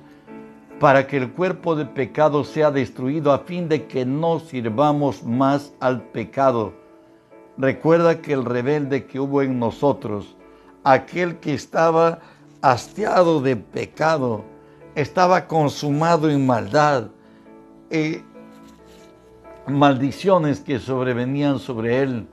para 0.80 1.06
que 1.06 1.16
el 1.16 1.30
cuerpo 1.30 1.76
de 1.76 1.87
pecado 1.87 2.42
sea 2.42 2.70
destruido 2.70 3.32
a 3.32 3.40
fin 3.40 3.68
de 3.68 3.87
que 3.87 4.04
no 4.04 4.40
sirvamos 4.40 5.22
más 5.22 5.75
al 5.78 6.02
pecado. 6.02 6.82
Recuerda 7.59 8.23
que 8.23 8.32
el 8.32 8.44
rebelde 8.44 9.04
que 9.04 9.21
hubo 9.21 9.42
en 9.42 9.59
nosotros, 9.59 10.37
aquel 10.85 11.37
que 11.37 11.52
estaba 11.52 12.21
hastiado 12.62 13.40
de 13.40 13.56
pecado, 13.56 14.44
estaba 14.94 15.47
consumado 15.47 16.30
en 16.30 16.47
maldad, 16.47 17.09
eh, 17.90 18.23
maldiciones 19.66 20.61
que 20.61 20.78
sobrevenían 20.78 21.59
sobre 21.59 22.02
él. 22.02 22.26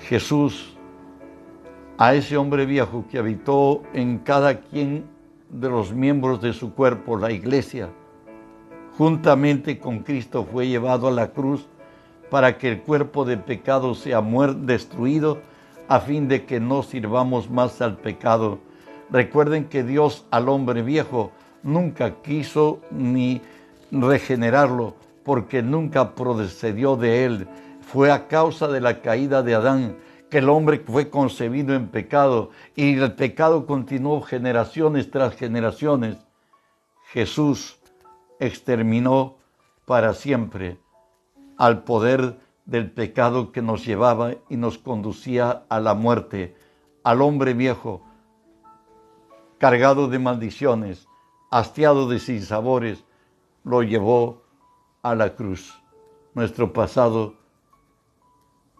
Jesús, 0.00 0.76
a 1.98 2.14
ese 2.14 2.36
hombre 2.36 2.66
viejo 2.66 3.04
que 3.10 3.18
habitó 3.18 3.82
en 3.92 4.18
cada 4.18 4.60
quien 4.60 5.04
de 5.50 5.68
los 5.68 5.92
miembros 5.92 6.40
de 6.40 6.52
su 6.52 6.74
cuerpo, 6.74 7.16
la 7.16 7.30
iglesia, 7.30 7.90
juntamente 8.96 9.78
con 9.78 10.00
Cristo 10.00 10.46
fue 10.50 10.66
llevado 10.68 11.08
a 11.08 11.12
la 11.12 11.28
cruz 11.28 11.66
para 12.30 12.58
que 12.58 12.72
el 12.72 12.80
cuerpo 12.82 13.24
de 13.24 13.36
pecado 13.36 13.94
sea 13.94 14.20
destruido 14.20 15.38
a 15.88 16.00
fin 16.00 16.28
de 16.28 16.44
que 16.44 16.60
no 16.60 16.82
sirvamos 16.82 17.48
más 17.50 17.80
al 17.80 17.96
pecado. 17.96 18.58
Recuerden 19.10 19.66
que 19.66 19.84
Dios 19.84 20.24
al 20.30 20.48
hombre 20.48 20.82
viejo 20.82 21.30
nunca 21.62 22.22
quiso 22.22 22.80
ni 22.90 23.40
regenerarlo, 23.90 24.94
porque 25.24 25.62
nunca 25.62 26.14
procedió 26.14 26.96
de 26.96 27.24
él. 27.24 27.48
Fue 27.80 28.10
a 28.10 28.26
causa 28.26 28.66
de 28.66 28.80
la 28.80 29.00
caída 29.00 29.42
de 29.42 29.54
Adán 29.54 29.96
que 30.28 30.38
el 30.38 30.48
hombre 30.48 30.82
fue 30.84 31.08
concebido 31.08 31.74
en 31.74 31.86
pecado 31.88 32.50
y 32.74 32.98
el 32.98 33.12
pecado 33.14 33.64
continuó 33.64 34.22
generaciones 34.22 35.10
tras 35.10 35.36
generaciones. 35.36 36.16
Jesús 37.12 37.78
exterminó 38.40 39.36
para 39.84 40.14
siempre 40.14 40.78
al 41.56 41.84
poder 41.84 42.38
del 42.64 42.90
pecado 42.90 43.52
que 43.52 43.62
nos 43.62 43.84
llevaba 43.84 44.34
y 44.48 44.56
nos 44.56 44.78
conducía 44.78 45.64
a 45.68 45.80
la 45.80 45.94
muerte, 45.94 46.56
al 47.04 47.22
hombre 47.22 47.54
viejo, 47.54 48.02
cargado 49.58 50.08
de 50.08 50.18
maldiciones, 50.18 51.08
hastiado 51.50 52.08
de 52.08 52.18
sinsabores, 52.18 53.04
lo 53.64 53.82
llevó 53.82 54.42
a 55.02 55.14
la 55.14 55.34
cruz. 55.34 55.80
Nuestro 56.34 56.72
pasado 56.72 57.34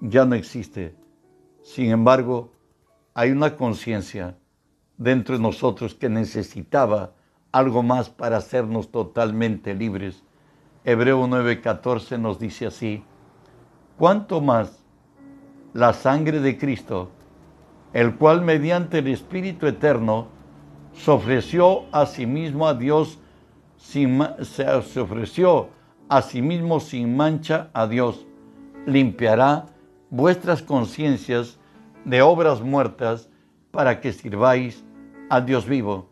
ya 0.00 0.24
no 0.24 0.34
existe. 0.34 0.94
Sin 1.62 1.90
embargo, 1.90 2.52
hay 3.14 3.30
una 3.30 3.56
conciencia 3.56 4.36
dentro 4.98 5.36
de 5.36 5.42
nosotros 5.42 5.94
que 5.94 6.08
necesitaba 6.08 7.14
algo 7.52 7.82
más 7.82 8.10
para 8.10 8.36
hacernos 8.36 8.90
totalmente 8.90 9.74
libres. 9.74 10.22
Hebreo 10.86 11.26
9:14 11.26 12.16
nos 12.16 12.38
dice 12.38 12.64
así, 12.66 13.02
¿cuánto 13.98 14.40
más 14.40 14.84
la 15.74 15.92
sangre 15.92 16.38
de 16.38 16.56
Cristo, 16.56 17.10
el 17.92 18.14
cual 18.14 18.42
mediante 18.42 18.98
el 18.98 19.08
Espíritu 19.08 19.66
Eterno 19.66 20.28
se 20.92 21.10
ofreció 21.10 21.86
a 21.90 22.06
sí 22.06 22.24
mismo 22.24 22.68
a 22.68 22.74
Dios, 22.74 23.18
se 23.76 25.00
ofreció 25.00 25.70
asimismo 26.08 26.78
sin 26.78 27.16
mancha 27.16 27.68
a 27.72 27.88
Dios, 27.88 28.24
limpiará 28.86 29.66
vuestras 30.08 30.62
conciencias 30.62 31.58
de 32.04 32.22
obras 32.22 32.60
muertas 32.60 33.28
para 33.72 34.00
que 34.00 34.12
sirváis 34.12 34.84
a 35.30 35.40
Dios 35.40 35.66
vivo. 35.66 36.08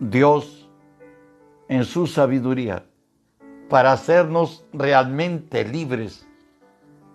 Dios, 0.00 0.70
en 1.68 1.84
su 1.84 2.06
sabiduría, 2.06 2.86
para 3.72 3.92
hacernos 3.92 4.66
realmente 4.74 5.64
libres 5.64 6.26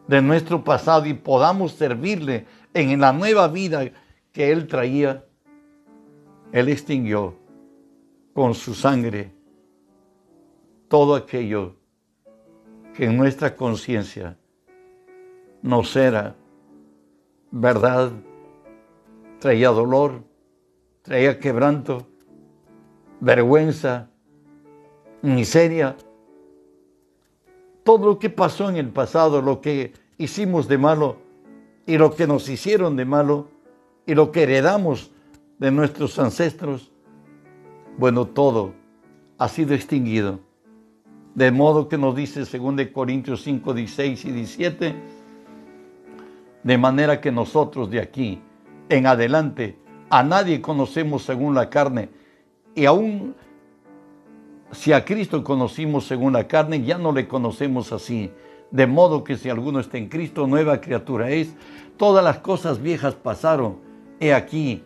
de 0.07 0.23
nuestro 0.23 0.63
pasado 0.63 1.05
y 1.05 1.13
podamos 1.13 1.73
servirle 1.73 2.47
en 2.73 2.99
la 2.99 3.13
nueva 3.13 3.47
vida 3.47 3.91
que 4.31 4.51
Él 4.51 4.65
traía, 4.65 5.23
Él 6.51 6.69
extinguió 6.69 7.37
con 8.33 8.55
su 8.55 8.73
sangre 8.73 9.31
todo 10.87 11.13
aquello 11.13 11.75
que 12.95 13.05
en 13.05 13.17
nuestra 13.17 13.55
conciencia 13.55 14.35
nos 15.61 15.95
era 15.95 16.35
verdad, 17.51 18.13
traía 19.37 19.69
dolor, 19.69 20.23
traía 21.03 21.37
quebranto, 21.39 22.07
vergüenza, 23.19 24.09
miseria. 25.21 25.95
Todo 27.87 28.05
lo 28.05 28.19
que 28.19 28.29
pasó 28.29 28.69
en 28.69 28.75
el 28.75 28.89
pasado, 28.89 29.41
lo 29.41 29.61
que 29.61 29.93
hicimos 30.17 30.67
de 30.67 30.77
malo 30.77 31.15
y 31.85 31.97
lo 31.97 32.13
que 32.13 32.27
nos 32.27 32.49
hicieron 32.49 32.97
de 32.97 33.05
malo 33.05 33.47
y 34.05 34.13
lo 34.13 34.29
que 34.33 34.43
heredamos 34.43 35.09
de 35.57 35.71
nuestros 35.71 36.19
ancestros, 36.19 36.91
bueno, 37.97 38.25
todo 38.25 38.73
ha 39.37 39.47
sido 39.47 39.73
extinguido. 39.73 40.41
De 41.33 41.49
modo 41.49 41.87
que 41.87 41.97
nos 41.97 42.13
dice 42.13 42.41
2 42.41 42.87
Corintios 42.93 43.43
5, 43.43 43.73
16 43.73 44.25
y 44.25 44.31
17, 44.33 44.95
de 46.63 46.77
manera 46.77 47.21
que 47.21 47.31
nosotros 47.31 47.89
de 47.89 48.01
aquí 48.01 48.41
en 48.89 49.07
adelante 49.07 49.79
a 50.09 50.23
nadie 50.23 50.61
conocemos 50.61 51.23
según 51.23 51.55
la 51.55 51.69
carne 51.69 52.09
y 52.75 52.83
aún 52.83 53.33
si 54.71 54.91
a 54.93 55.05
Cristo 55.05 55.43
conocimos 55.43 56.05
según 56.05 56.33
la 56.33 56.47
carne, 56.47 56.83
ya 56.83 56.97
no 56.97 57.11
le 57.11 57.27
conocemos 57.27 57.91
así. 57.91 58.31
De 58.69 58.85
modo 58.85 59.23
que 59.23 59.37
si 59.37 59.49
alguno 59.49 59.79
está 59.79 59.97
en 59.97 60.09
Cristo, 60.09 60.45
nueva 60.45 60.81
criatura 60.81 61.29
es. 61.29 61.53
Todas 61.95 62.23
las 62.23 62.39
cosas 62.39 62.81
viejas 62.81 63.15
pasaron. 63.15 63.77
He 64.19 64.33
aquí, 64.33 64.83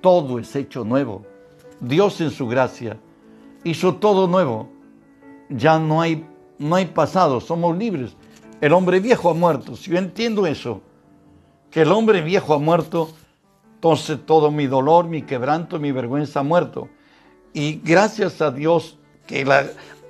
todo 0.00 0.38
es 0.38 0.54
hecho 0.54 0.84
nuevo. 0.84 1.24
Dios 1.80 2.20
en 2.20 2.30
su 2.30 2.46
gracia 2.46 2.98
hizo 3.64 3.94
todo 3.94 4.28
nuevo. 4.28 4.68
Ya 5.48 5.78
no 5.78 6.02
hay, 6.02 6.26
no 6.58 6.76
hay 6.76 6.86
pasado, 6.86 7.40
somos 7.40 7.76
libres. 7.76 8.16
El 8.60 8.72
hombre 8.72 9.00
viejo 9.00 9.30
ha 9.30 9.34
muerto. 9.34 9.76
Si 9.76 9.90
yo 9.90 9.98
entiendo 9.98 10.46
eso, 10.46 10.82
que 11.70 11.82
el 11.82 11.92
hombre 11.92 12.20
viejo 12.20 12.54
ha 12.54 12.58
muerto, 12.58 13.08
entonces 13.74 14.18
todo 14.24 14.50
mi 14.50 14.66
dolor, 14.66 15.06
mi 15.06 15.22
quebranto, 15.22 15.78
mi 15.78 15.92
vergüenza 15.92 16.40
ha 16.40 16.42
muerto. 16.42 16.88
Y 17.52 17.80
gracias 17.82 18.40
a 18.42 18.50
Dios 18.50 18.98
que 19.26 19.46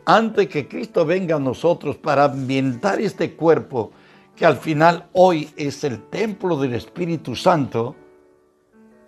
antes 0.07 0.49
que 0.49 0.69
Cristo 0.69 1.05
venga 1.07 1.37
a 1.37 1.41
nosotros 1.41 1.97
para 1.97 2.25
ambientar 2.25 3.01
este 3.01 3.35
cuerpo, 3.35 3.93
que 4.37 4.45
al 4.45 4.57
final 4.57 5.09
hoy 5.13 5.51
es 5.57 5.85
el 5.85 6.03
templo 6.09 6.57
del 6.57 6.75
Espíritu 6.75 7.37
Santo, 7.37 7.95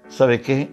¿sabe 0.09 0.41
qué? 0.41 0.71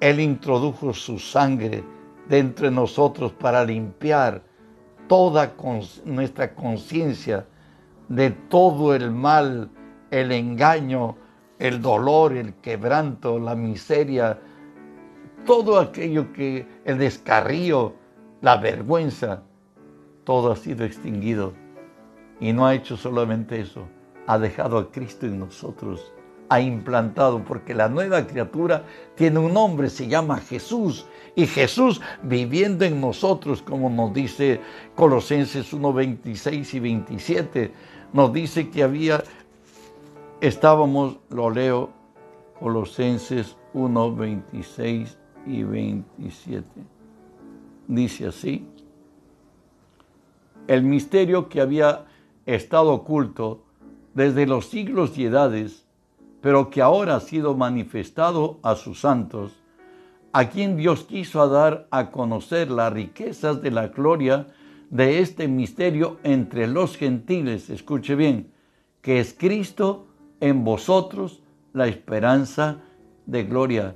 Él 0.00 0.20
introdujo 0.20 0.92
su 0.92 1.18
sangre 1.18 1.84
de 2.28 2.70
nosotros 2.70 3.32
para 3.32 3.64
limpiar 3.64 4.42
toda 5.08 5.54
nuestra 6.04 6.54
conciencia 6.54 7.46
de 8.08 8.30
todo 8.30 8.94
el 8.94 9.10
mal, 9.10 9.70
el 10.10 10.32
engaño, 10.32 11.16
el 11.58 11.80
dolor, 11.80 12.36
el 12.36 12.54
quebranto, 12.54 13.38
la 13.38 13.54
miseria, 13.54 14.38
todo 15.46 15.78
aquello 15.78 16.32
que, 16.32 16.66
el 16.84 16.98
descarrío, 16.98 17.94
la 18.40 18.56
vergüenza, 18.56 19.42
todo 20.24 20.52
ha 20.52 20.56
sido 20.56 20.84
extinguido. 20.84 21.54
Y 22.40 22.52
no 22.52 22.66
ha 22.66 22.74
hecho 22.74 22.96
solamente 22.96 23.60
eso, 23.60 23.88
ha 24.26 24.38
dejado 24.38 24.78
a 24.78 24.92
Cristo 24.92 25.26
en 25.26 25.40
nosotros, 25.40 26.12
ha 26.48 26.60
implantado, 26.60 27.44
porque 27.44 27.74
la 27.74 27.88
nueva 27.88 28.26
criatura 28.26 28.84
tiene 29.16 29.40
un 29.40 29.52
nombre, 29.52 29.90
se 29.90 30.06
llama 30.06 30.38
Jesús. 30.38 31.06
Y 31.34 31.46
Jesús 31.46 32.00
viviendo 32.22 32.84
en 32.84 33.00
nosotros, 33.00 33.60
como 33.60 33.90
nos 33.90 34.14
dice 34.14 34.60
Colosenses 34.94 35.72
1, 35.72 35.92
26 35.92 36.74
y 36.74 36.80
27, 36.80 37.72
nos 38.12 38.32
dice 38.32 38.70
que 38.70 38.84
había, 38.84 39.24
estábamos, 40.40 41.18
lo 41.30 41.50
leo, 41.50 41.90
Colosenses 42.60 43.56
1, 43.74 44.14
26 44.14 45.18
y 45.46 45.62
27 45.64 46.97
dice 47.88 48.28
así, 48.28 48.66
el 50.68 50.82
misterio 50.82 51.48
que 51.48 51.60
había 51.60 52.04
estado 52.46 52.92
oculto 52.92 53.64
desde 54.14 54.46
los 54.46 54.66
siglos 54.66 55.18
y 55.18 55.24
edades, 55.24 55.86
pero 56.40 56.70
que 56.70 56.82
ahora 56.82 57.16
ha 57.16 57.20
sido 57.20 57.56
manifestado 57.56 58.60
a 58.62 58.76
sus 58.76 59.00
santos, 59.00 59.52
a 60.32 60.50
quien 60.50 60.76
Dios 60.76 61.04
quiso 61.04 61.48
dar 61.48 61.88
a 61.90 62.10
conocer 62.10 62.70
las 62.70 62.92
riquezas 62.92 63.62
de 63.62 63.70
la 63.70 63.88
gloria 63.88 64.46
de 64.90 65.20
este 65.20 65.48
misterio 65.48 66.18
entre 66.22 66.66
los 66.66 66.96
gentiles, 66.96 67.70
escuche 67.70 68.14
bien, 68.14 68.52
que 69.00 69.20
es 69.20 69.34
Cristo 69.34 70.06
en 70.40 70.64
vosotros 70.64 71.42
la 71.72 71.86
esperanza 71.86 72.82
de 73.26 73.44
gloria. 73.44 73.94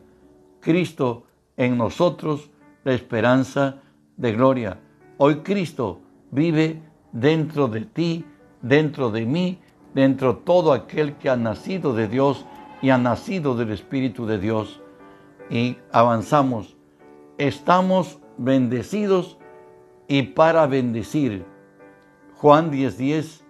Cristo 0.61 1.25
en 1.57 1.77
nosotros 1.77 2.52
la 2.85 2.93
esperanza 2.93 3.77
de 4.17 4.33
gloria. 4.33 4.79
Hoy 5.19 5.37
Cristo 5.37 6.01
vive 6.31 6.83
dentro 7.13 7.69
de 7.69 7.83
ti, 7.83 8.25
dentro 8.61 9.11
de 9.11 9.27
mí, 9.27 9.61
dentro 9.95 10.35
de 10.35 10.41
todo 10.41 10.73
aquel 10.73 11.15
que 11.17 11.29
ha 11.29 11.37
nacido 11.37 11.95
de 11.95 12.09
Dios 12.09 12.47
y 12.81 12.91
ha 12.91 12.99
nacido 12.99 13.55
del 13.55 13.71
Espíritu 13.71 14.27
de 14.27 14.39
Dios. 14.39 14.81
Y 15.51 15.77
avanzamos. 15.93 16.77
Estamos 17.39 18.19
bendecidos 18.39 19.39
y 20.09 20.23
para 20.23 20.67
bendecir. 20.67 21.45
Juan 22.37 22.71
10:10, 22.71 22.97
10, 22.97 23.45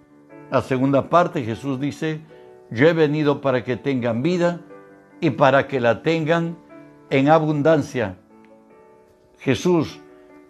la 0.50 0.60
segunda 0.60 1.08
parte, 1.08 1.42
Jesús 1.42 1.80
dice, 1.80 2.20
yo 2.70 2.88
he 2.88 2.92
venido 2.92 3.40
para 3.40 3.64
que 3.64 3.76
tengan 3.76 4.22
vida 4.22 4.60
y 5.20 5.30
para 5.30 5.66
que 5.66 5.80
la 5.80 6.02
tengan 6.02 6.58
en 7.10 7.28
abundancia. 7.28 8.18
Jesús 9.42 9.98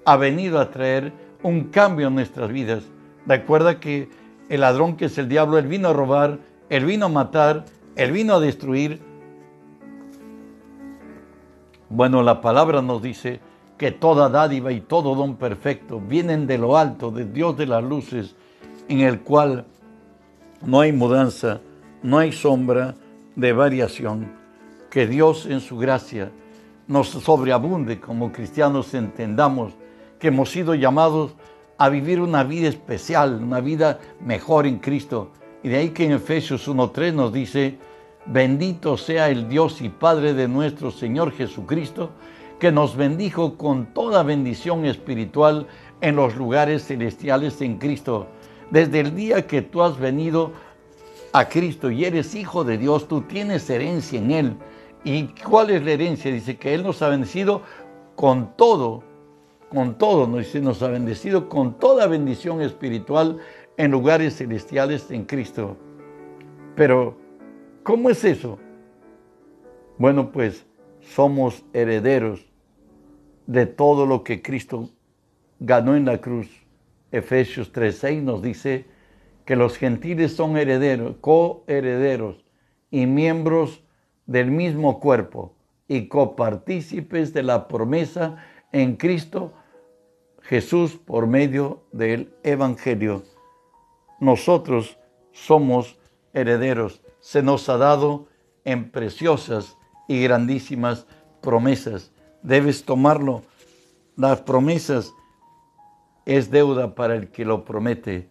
ha 0.05 0.17
venido 0.17 0.59
a 0.59 0.71
traer 0.71 1.13
un 1.43 1.65
cambio 1.65 2.09
en 2.09 2.15
nuestras 2.15 2.51
vidas. 2.51 2.85
Recuerda 3.27 3.81
que 3.81 4.11
el 4.49 4.61
ladrón 4.61 4.97
que 4.97 5.07
es 5.07 5.17
el 5.17 5.29
diablo, 5.29 5.57
él 5.57 5.67
vino 5.67 5.89
a 5.89 5.93
robar, 5.95 6.39
él 6.69 6.85
vino 6.85 7.07
a 7.07 7.09
matar, 7.09 7.65
él 7.97 8.13
vino 8.13 8.35
a 8.35 8.41
destruir. 8.41 9.01
Bueno, 11.89 12.23
la 12.23 12.43
palabra 12.43 12.83
nos 12.83 13.01
dice 13.03 13.41
que 13.79 13.93
toda 13.93 14.29
dádiva 14.29 14.73
y 14.73 14.83
todo 14.83 15.15
don 15.15 15.37
perfecto 15.37 15.99
vienen 15.99 16.47
de 16.47 16.59
lo 16.59 16.77
alto, 16.77 17.11
de 17.11 17.25
Dios 17.25 17.57
de 17.57 17.67
las 17.67 17.83
luces, 17.83 18.37
en 18.89 19.01
el 19.01 19.21
cual 19.21 19.65
no 20.65 20.81
hay 20.81 20.93
mudanza, 20.93 21.61
no 22.03 22.19
hay 22.19 22.33
sombra 22.33 22.95
de 23.37 23.53
variación. 23.55 24.33
Que 24.91 25.07
Dios 25.07 25.47
en 25.47 25.61
su 25.61 25.79
gracia 25.79 26.31
nos 26.93 27.09
sobreabunde 27.09 27.99
como 27.99 28.33
cristianos 28.33 28.93
entendamos 28.93 29.73
que 30.19 30.29
hemos 30.29 30.51
sido 30.51 30.75
llamados 30.75 31.35
a 31.79 31.89
vivir 31.89 32.21
una 32.21 32.45
vida 32.45 32.69
especial, 32.69 33.41
una 33.43 33.61
vida 33.61 33.99
mejor 34.21 34.67
en 34.67 34.79
Cristo. 34.79 35.31
Y 35.63 35.71
de 35.71 35.79
ahí 35.79 35.89
que 35.89 36.05
en 36.05 36.13
Efesios 36.13 36.69
1.3 36.69 37.15
nos 37.15 37.33
dice, 37.33 37.79
bendito 38.27 38.99
sea 38.99 39.31
el 39.31 39.49
Dios 39.49 39.81
y 39.81 39.89
Padre 39.89 40.35
de 40.35 40.49
nuestro 40.49 40.91
Señor 40.91 41.33
Jesucristo, 41.33 42.11
que 42.61 42.71
nos 42.71 42.95
bendijo 42.95 43.57
con 43.57 43.87
toda 43.95 44.23
bendición 44.23 44.85
espiritual 44.85 45.67
en 46.03 46.17
los 46.17 46.37
lugares 46.37 46.85
celestiales 46.85 47.63
en 47.63 47.79
Cristo. 47.79 48.27
Desde 48.71 49.01
el 49.01 49.17
día 49.17 49.47
que 49.47 49.63
tú 49.63 49.83
has 49.83 49.99
venido 49.99 50.53
a 51.33 51.49
Cristo 51.49 51.91
y 51.91 52.05
eres 52.05 52.35
hijo 52.35 52.65
de 52.65 52.77
Dios, 52.77 53.09
tú 53.09 53.23
tienes 53.23 53.71
herencia 53.71 54.19
en 54.19 54.31
Él 54.31 54.57
¿Y 55.05 55.29
cuál 55.29 55.71
es 55.71 55.83
la 55.85 55.93
herencia? 55.93 56.33
Dice 56.33 56.57
que 56.57 56.75
Él 56.75 56.83
nos 56.83 57.03
ha 57.03 57.09
bendecido 57.09 57.62
con 58.15 58.57
todo, 58.57 59.03
con 59.69 59.99
todo, 59.99 60.27
nos 60.27 60.55
nos 60.55 60.83
ha 60.83 60.88
bendecido 60.88 61.49
con 61.49 61.79
toda 61.79 62.07
bendición 62.07 62.61
espiritual 62.62 63.38
en 63.77 63.91
lugares 63.91 64.37
celestiales 64.37 65.11
en 65.11 65.25
Cristo. 65.25 65.77
Pero, 66.77 67.17
¿cómo 67.83 68.11
es 68.11 68.25
eso? 68.25 68.59
Bueno, 69.99 70.31
pues 70.31 70.67
somos 71.01 71.65
herederos 71.73 72.47
de 73.47 73.67
todo 73.67 74.07
lo 74.07 74.23
que 74.23 74.41
Cristo 74.41 74.88
ganó 75.59 75.97
en 75.97 76.05
la 76.05 76.19
cruz. 76.19 76.49
Efesios 77.11 77.73
3:6 77.73 78.23
nos 78.23 78.41
dice 78.43 78.87
que 79.45 79.57
los 79.57 79.77
gentiles 79.77 80.35
son 80.35 80.57
herederos, 80.57 81.17
coherederos 81.21 82.45
y 82.91 83.07
miembros 83.07 83.82
del 84.27 84.51
mismo 84.51 85.01
cuerpo 85.01 85.55
y 85.89 86.09
copartícipes 86.09 87.33
de 87.33 87.43
la 87.43 87.69
promesa 87.69 88.37
en 88.73 88.97
Cristo 88.97 89.53
Jesús 90.43 90.97
por 90.97 91.27
medio 91.27 91.83
del 91.93 92.35
Evangelio. 92.43 93.23
Nosotros 94.21 94.99
somos 95.33 95.99
herederos. 96.33 97.03
Se 97.21 97.43
nos 97.43 97.69
ha 97.69 97.77
dado 97.77 98.27
en 98.65 98.91
preciosas 98.91 99.77
y 100.09 100.23
grandísimas 100.23 101.07
promesas. 101.41 102.13
Debes 102.43 102.85
tomarlo. 102.85 103.43
Las 104.17 104.41
promesas 104.41 105.13
es 106.27 106.51
deuda 106.51 106.95
para 106.95 107.15
el 107.17 107.29
que 107.29 107.45
lo 107.45 107.65
promete 107.65 108.29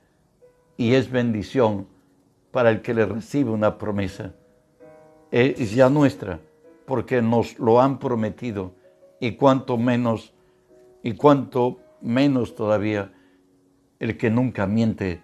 y 0.77 0.93
es 0.93 1.12
bendición 1.12 1.88
para 2.51 2.69
el 2.69 2.82
que 2.82 2.93
le 2.93 3.06
recibe 3.06 3.51
una 3.51 3.77
promesa. 3.77 4.34
Es 5.31 5.73
ya 5.73 5.89
nuestra, 5.89 6.39
porque 6.85 7.21
nos 7.21 7.57
lo 7.57 7.79
han 7.79 7.99
prometido 7.99 8.73
y 9.21 9.33
cuanto 9.35 9.77
menos, 9.77 10.33
y 11.03 11.13
cuanto 11.13 11.79
menos 12.01 12.53
todavía 12.53 13.13
el 13.99 14.17
que 14.17 14.29
nunca 14.29 14.67
miente, 14.67 15.21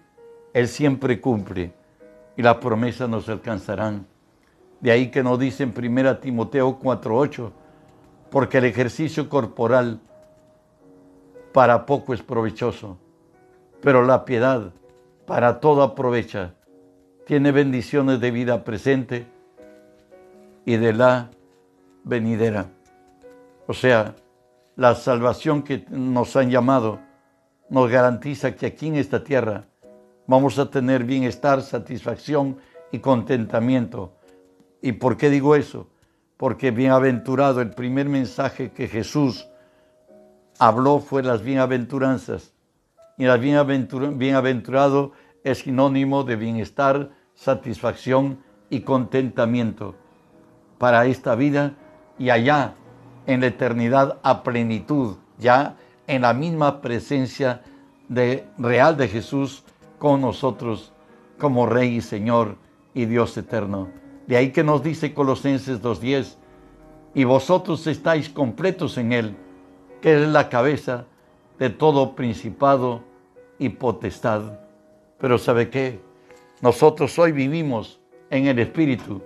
él 0.54 0.66
siempre 0.66 1.20
cumple 1.20 1.72
y 2.36 2.42
las 2.42 2.56
promesas 2.56 3.08
nos 3.08 3.28
alcanzarán. 3.28 4.06
De 4.80 4.92
ahí 4.92 5.10
que 5.10 5.22
nos 5.22 5.38
dice 5.38 5.64
en 5.64 5.74
1 5.76 6.18
Timoteo 6.18 6.78
4:8, 6.78 7.52
porque 8.30 8.58
el 8.58 8.64
ejercicio 8.64 9.28
corporal 9.28 10.00
para 11.52 11.84
poco 11.84 12.14
es 12.14 12.22
provechoso, 12.22 12.96
pero 13.82 14.04
la 14.04 14.24
piedad 14.24 14.72
para 15.26 15.60
todo 15.60 15.82
aprovecha. 15.82 16.54
Tiene 17.26 17.52
bendiciones 17.52 18.20
de 18.20 18.30
vida 18.30 18.64
presente 18.64 19.26
y 20.68 20.76
de 20.76 20.92
la 20.92 21.30
venidera. 22.04 22.66
O 23.66 23.72
sea, 23.72 24.14
la 24.76 24.94
salvación 24.94 25.62
que 25.62 25.86
nos 25.88 26.36
han 26.36 26.50
llamado 26.50 27.00
nos 27.70 27.90
garantiza 27.90 28.54
que 28.54 28.66
aquí 28.66 28.88
en 28.88 28.96
esta 28.96 29.24
tierra 29.24 29.64
vamos 30.26 30.58
a 30.58 30.68
tener 30.70 31.04
bienestar, 31.04 31.62
satisfacción 31.62 32.58
y 32.92 32.98
contentamiento. 32.98 34.12
¿Y 34.82 34.92
por 34.92 35.16
qué 35.16 35.30
digo 35.30 35.56
eso? 35.56 35.88
Porque 36.36 36.70
bienaventurado, 36.70 37.62
el 37.62 37.70
primer 37.70 38.10
mensaje 38.10 38.70
que 38.70 38.88
Jesús 38.88 39.48
habló 40.58 40.98
fue 40.98 41.22
las 41.22 41.40
bienaventuranzas. 41.40 42.52
Y 43.16 43.24
las 43.24 43.40
bienaventurado 43.40 45.12
es 45.44 45.60
sinónimo 45.60 46.24
de 46.24 46.36
bienestar, 46.36 47.08
satisfacción 47.34 48.40
y 48.68 48.80
contentamiento 48.80 49.94
para 50.78 51.06
esta 51.06 51.34
vida 51.34 51.74
y 52.18 52.30
allá 52.30 52.74
en 53.26 53.40
la 53.40 53.48
eternidad 53.48 54.18
a 54.22 54.42
plenitud, 54.42 55.16
ya 55.38 55.76
en 56.06 56.22
la 56.22 56.32
misma 56.32 56.80
presencia 56.80 57.62
de, 58.08 58.46
real 58.56 58.96
de 58.96 59.08
Jesús 59.08 59.64
con 59.98 60.20
nosotros 60.20 60.92
como 61.38 61.66
Rey 61.66 61.96
y 61.96 62.00
Señor 62.00 62.56
y 62.94 63.04
Dios 63.04 63.36
eterno. 63.36 63.88
De 64.26 64.36
ahí 64.36 64.50
que 64.50 64.64
nos 64.64 64.82
dice 64.82 65.14
Colosenses 65.14 65.82
2.10, 65.82 66.36
y 67.14 67.24
vosotros 67.24 67.86
estáis 67.86 68.28
completos 68.28 68.96
en 68.98 69.12
Él, 69.12 69.36
que 70.00 70.22
es 70.22 70.28
la 70.28 70.48
cabeza 70.48 71.06
de 71.58 71.70
todo 71.70 72.14
principado 72.14 73.02
y 73.58 73.70
potestad. 73.70 74.60
Pero 75.18 75.38
¿sabe 75.38 75.68
qué? 75.68 76.00
Nosotros 76.60 77.18
hoy 77.18 77.32
vivimos 77.32 78.00
en 78.30 78.46
el 78.46 78.58
Espíritu 78.58 79.22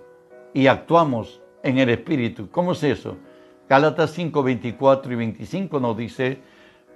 y 0.54 0.68
actuamos 0.68 1.41
en 1.62 1.78
el 1.78 1.88
Espíritu. 1.90 2.50
¿Cómo 2.50 2.72
es 2.72 2.82
eso? 2.82 3.16
Gálatas 3.68 4.10
5, 4.12 4.42
24 4.42 5.12
y 5.12 5.16
25 5.16 5.80
nos 5.80 5.96
dice, 5.96 6.38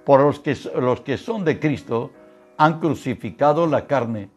por 0.05 0.21
los 0.21 0.39
que, 0.39 0.55
los 0.79 1.01
que 1.01 1.17
son 1.17 1.43
de 1.43 1.59
Cristo 1.59 2.11
han 2.57 2.79
crucificado 2.79 3.67
la 3.67 3.87
carne 3.87 4.29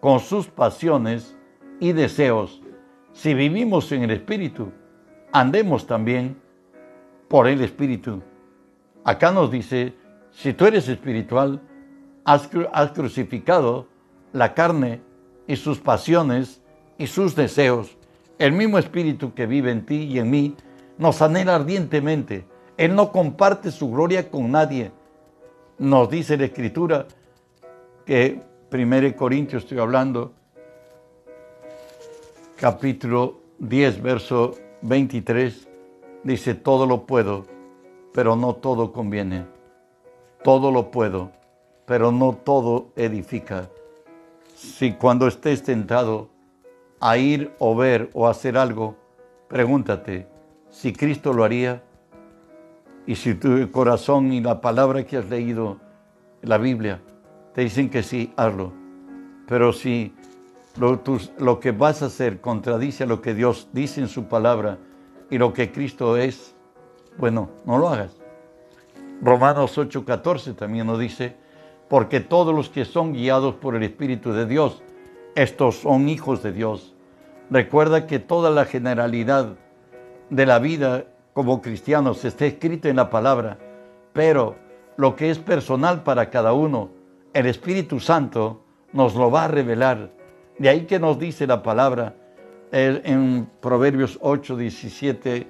con 0.00 0.20
sus 0.20 0.46
pasiones 0.46 1.36
y 1.80 1.92
deseos. 1.92 2.60
Si 3.12 3.34
vivimos 3.34 3.90
en 3.92 4.02
el 4.02 4.10
Espíritu, 4.10 4.72
andemos 5.32 5.86
también 5.86 6.36
por 7.28 7.46
el 7.46 7.60
Espíritu. 7.60 8.22
Acá 9.04 9.30
nos 9.32 9.50
dice, 9.50 9.94
si 10.30 10.52
tú 10.52 10.66
eres 10.66 10.88
espiritual, 10.88 11.62
has, 12.24 12.48
has 12.72 12.92
crucificado 12.92 13.88
la 14.32 14.52
carne 14.52 15.00
y 15.46 15.56
sus 15.56 15.78
pasiones 15.78 16.60
y 16.98 17.06
sus 17.06 17.34
deseos. 17.34 17.95
El 18.38 18.52
mismo 18.52 18.78
Espíritu 18.78 19.34
que 19.34 19.46
vive 19.46 19.70
en 19.70 19.86
ti 19.86 20.04
y 20.04 20.18
en 20.18 20.30
mí 20.30 20.54
nos 20.98 21.22
anhela 21.22 21.54
ardientemente. 21.54 22.44
Él 22.76 22.94
no 22.94 23.10
comparte 23.10 23.70
su 23.70 23.90
gloria 23.90 24.30
con 24.30 24.50
nadie 24.50 24.92
nos 25.78 26.08
dice 26.08 26.36
la 26.36 26.46
Escritura 26.46 27.06
que 28.04 28.40
1 28.72 29.16
Corintios 29.16 29.64
estoy 29.64 29.78
hablando, 29.78 30.32
capítulo 32.56 33.40
10, 33.58 34.02
verso 34.02 34.54
23, 34.82 35.68
dice, 36.22 36.54
todo 36.54 36.86
lo 36.86 37.04
puedo, 37.06 37.46
pero 38.12 38.36
no 38.36 38.54
todo 38.54 38.92
conviene. 38.92 39.44
Todo 40.42 40.70
lo 40.70 40.90
puedo, 40.90 41.32
pero 41.86 42.12
no 42.12 42.34
todo 42.34 42.88
edifica. 42.96 43.68
Si 44.54 44.92
cuando 44.92 45.26
estés 45.26 45.62
tentado 45.62 46.28
a 47.00 47.18
ir 47.18 47.52
o 47.58 47.76
ver 47.76 48.10
o 48.14 48.28
hacer 48.28 48.56
algo, 48.56 48.96
pregúntate 49.48 50.26
si 50.70 50.92
Cristo 50.92 51.32
lo 51.32 51.44
haría 51.44 51.82
y 53.06 53.14
si 53.14 53.34
tu 53.34 53.70
corazón 53.70 54.32
y 54.32 54.40
la 54.40 54.60
palabra 54.60 55.04
que 55.04 55.16
has 55.16 55.28
leído 55.28 55.78
en 56.42 56.48
la 56.48 56.58
Biblia 56.58 57.00
te 57.54 57.62
dicen 57.62 57.88
que 57.88 58.02
sí, 58.02 58.32
hazlo. 58.36 58.72
Pero 59.48 59.72
si 59.72 60.12
lo, 60.78 61.00
lo 61.38 61.60
que 61.60 61.72
vas 61.72 62.02
a 62.02 62.06
hacer 62.06 62.40
contradice 62.40 63.06
lo 63.06 63.22
que 63.22 63.32
Dios 63.32 63.68
dice 63.72 64.00
en 64.00 64.08
su 64.08 64.24
palabra 64.24 64.78
y 65.30 65.38
lo 65.38 65.52
que 65.52 65.72
Cristo 65.72 66.16
es, 66.16 66.54
bueno, 67.16 67.48
no 67.64 67.78
lo 67.78 67.88
hagas. 67.88 68.16
Romanos 69.22 69.78
8:14 69.78 70.54
también 70.54 70.86
nos 70.86 70.98
dice, 70.98 71.36
porque 71.88 72.20
todos 72.20 72.54
los 72.54 72.68
que 72.68 72.84
son 72.84 73.12
guiados 73.12 73.54
por 73.54 73.74
el 73.74 73.82
Espíritu 73.82 74.32
de 74.32 74.46
Dios, 74.46 74.82
estos 75.36 75.76
son 75.76 76.08
hijos 76.08 76.42
de 76.42 76.52
Dios. 76.52 76.94
Recuerda 77.50 78.06
que 78.06 78.18
toda 78.18 78.50
la 78.50 78.64
generalidad 78.64 79.54
de 80.30 80.46
la 80.46 80.58
vida 80.58 81.04
como 81.34 81.60
cristianos 81.62 82.24
está 82.24 82.46
escrito 82.46 82.88
en 82.88 82.96
la 82.96 83.10
palabra, 83.10 83.58
pero 84.12 84.56
lo 84.96 85.14
que 85.14 85.30
es 85.30 85.38
personal 85.38 86.02
para 86.02 86.30
cada 86.30 86.54
uno, 86.54 86.88
el 87.34 87.46
Espíritu 87.46 88.00
Santo 88.00 88.64
nos 88.92 89.14
lo 89.14 89.30
va 89.30 89.44
a 89.44 89.48
revelar. 89.48 90.10
De 90.58 90.70
ahí 90.70 90.86
que 90.86 90.98
nos 90.98 91.18
dice 91.18 91.46
la 91.46 91.62
palabra 91.62 92.14
en 92.72 93.48
Proverbios 93.60 94.18
8, 94.22 94.56
17 94.56 95.46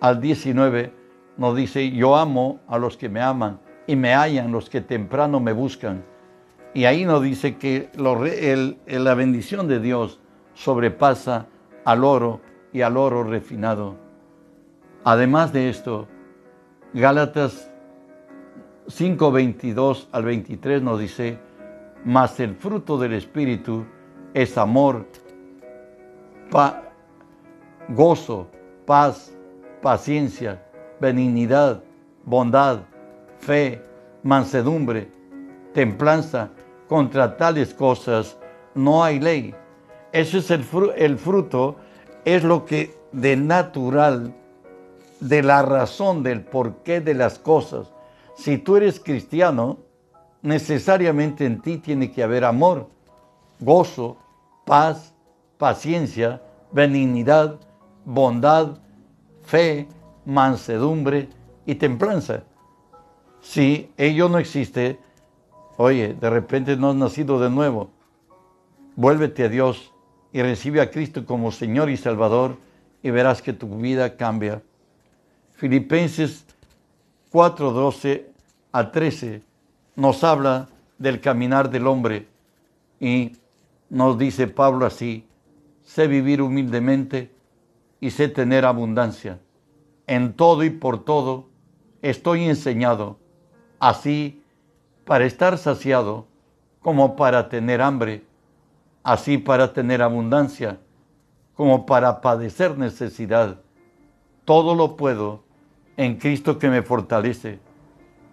al 0.00 0.20
19, 0.20 0.92
nos 1.36 1.56
dice, 1.56 1.90
yo 1.92 2.16
amo 2.16 2.58
a 2.66 2.78
los 2.78 2.96
que 2.96 3.08
me 3.08 3.20
aman 3.20 3.60
y 3.86 3.94
me 3.94 4.12
hallan 4.12 4.50
los 4.50 4.68
que 4.68 4.80
temprano 4.80 5.38
me 5.38 5.52
buscan. 5.52 6.02
Y 6.76 6.84
ahí 6.84 7.06
nos 7.06 7.22
dice 7.22 7.56
que 7.56 7.88
la 7.96 9.14
bendición 9.14 9.66
de 9.66 9.80
Dios 9.80 10.20
sobrepasa 10.52 11.46
al 11.86 12.04
oro 12.04 12.42
y 12.70 12.82
al 12.82 12.98
oro 12.98 13.24
refinado. 13.24 13.96
Además 15.02 15.54
de 15.54 15.70
esto, 15.70 16.06
Gálatas 16.92 17.72
5, 18.88 19.32
22 19.32 20.10
al 20.12 20.24
23 20.26 20.82
nos 20.82 21.00
dice, 21.00 21.38
mas 22.04 22.38
el 22.40 22.54
fruto 22.54 22.98
del 22.98 23.14
Espíritu 23.14 23.86
es 24.34 24.58
amor, 24.58 25.06
gozo, 27.88 28.50
paz, 28.84 29.34
paciencia, 29.80 30.62
benignidad, 31.00 31.82
bondad, 32.26 32.80
fe, 33.38 33.82
mansedumbre, 34.22 35.10
templanza. 35.72 36.50
Contra 36.88 37.36
tales 37.36 37.74
cosas 37.74 38.36
no 38.74 39.02
hay 39.02 39.20
ley. 39.20 39.54
Ese 40.12 40.38
es 40.38 40.50
el, 40.50 40.64
el 40.96 41.18
fruto 41.18 41.76
es 42.24 42.44
lo 42.44 42.64
que 42.64 42.94
de 43.12 43.36
natural, 43.36 44.34
de 45.20 45.42
la 45.42 45.62
razón 45.62 46.22
del 46.22 46.42
porqué 46.42 47.00
de 47.00 47.14
las 47.14 47.38
cosas. 47.38 47.92
Si 48.36 48.58
tú 48.58 48.76
eres 48.76 49.00
cristiano, 49.00 49.78
necesariamente 50.42 51.46
en 51.46 51.60
ti 51.60 51.78
tiene 51.78 52.12
que 52.12 52.22
haber 52.22 52.44
amor, 52.44 52.88
gozo, 53.58 54.18
paz, 54.64 55.14
paciencia, 55.58 56.42
benignidad, 56.72 57.58
bondad, 58.04 58.78
fe, 59.42 59.88
mansedumbre 60.24 61.28
y 61.64 61.76
templanza. 61.76 62.42
Si 63.40 63.90
ello 63.96 64.28
no 64.28 64.38
existe, 64.38 64.98
oye, 65.76 66.14
de 66.14 66.30
repente 66.30 66.76
no 66.76 66.90
has 66.90 66.96
nacido 66.96 67.38
de 67.38 67.50
nuevo, 67.50 67.90
vuélvete 68.96 69.44
a 69.44 69.48
Dios 69.48 69.92
y 70.32 70.42
recibe 70.42 70.80
a 70.80 70.90
Cristo 70.90 71.24
como 71.24 71.52
Señor 71.52 71.90
y 71.90 71.96
Salvador 71.96 72.56
y 73.02 73.10
verás 73.10 73.42
que 73.42 73.52
tu 73.52 73.68
vida 73.78 74.16
cambia. 74.16 74.62
Filipenses 75.54 76.44
4, 77.30 77.72
12 77.72 78.30
a 78.72 78.90
13 78.90 79.42
nos 79.94 80.24
habla 80.24 80.68
del 80.98 81.20
caminar 81.20 81.70
del 81.70 81.86
hombre 81.86 82.26
y 83.00 83.32
nos 83.88 84.18
dice 84.18 84.46
Pablo 84.46 84.86
así, 84.86 85.26
sé 85.82 86.06
vivir 86.06 86.42
humildemente 86.42 87.30
y 88.00 88.10
sé 88.10 88.28
tener 88.28 88.64
abundancia. 88.64 89.38
En 90.06 90.34
todo 90.34 90.64
y 90.64 90.70
por 90.70 91.04
todo 91.04 91.48
estoy 92.02 92.44
enseñado, 92.44 93.18
así 93.78 94.42
para 95.06 95.24
estar 95.24 95.56
saciado 95.56 96.26
como 96.82 97.16
para 97.16 97.48
tener 97.48 97.80
hambre, 97.80 98.24
así 99.04 99.38
para 99.38 99.72
tener 99.72 100.02
abundancia 100.02 100.78
como 101.54 101.86
para 101.86 102.20
padecer 102.20 102.76
necesidad. 102.76 103.56
Todo 104.44 104.74
lo 104.74 104.96
puedo 104.96 105.44
en 105.96 106.16
Cristo 106.16 106.58
que 106.58 106.68
me 106.68 106.82
fortalece. 106.82 107.60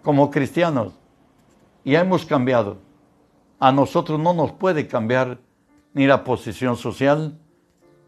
Como 0.02 0.30
cristianos, 0.30 0.92
ya 1.84 2.00
hemos 2.00 2.26
cambiado. 2.26 2.76
A 3.60 3.70
nosotros 3.72 4.18
no 4.18 4.34
nos 4.34 4.52
puede 4.52 4.86
cambiar 4.88 5.38
ni 5.94 6.06
la 6.06 6.24
posición 6.24 6.76
social, 6.76 7.38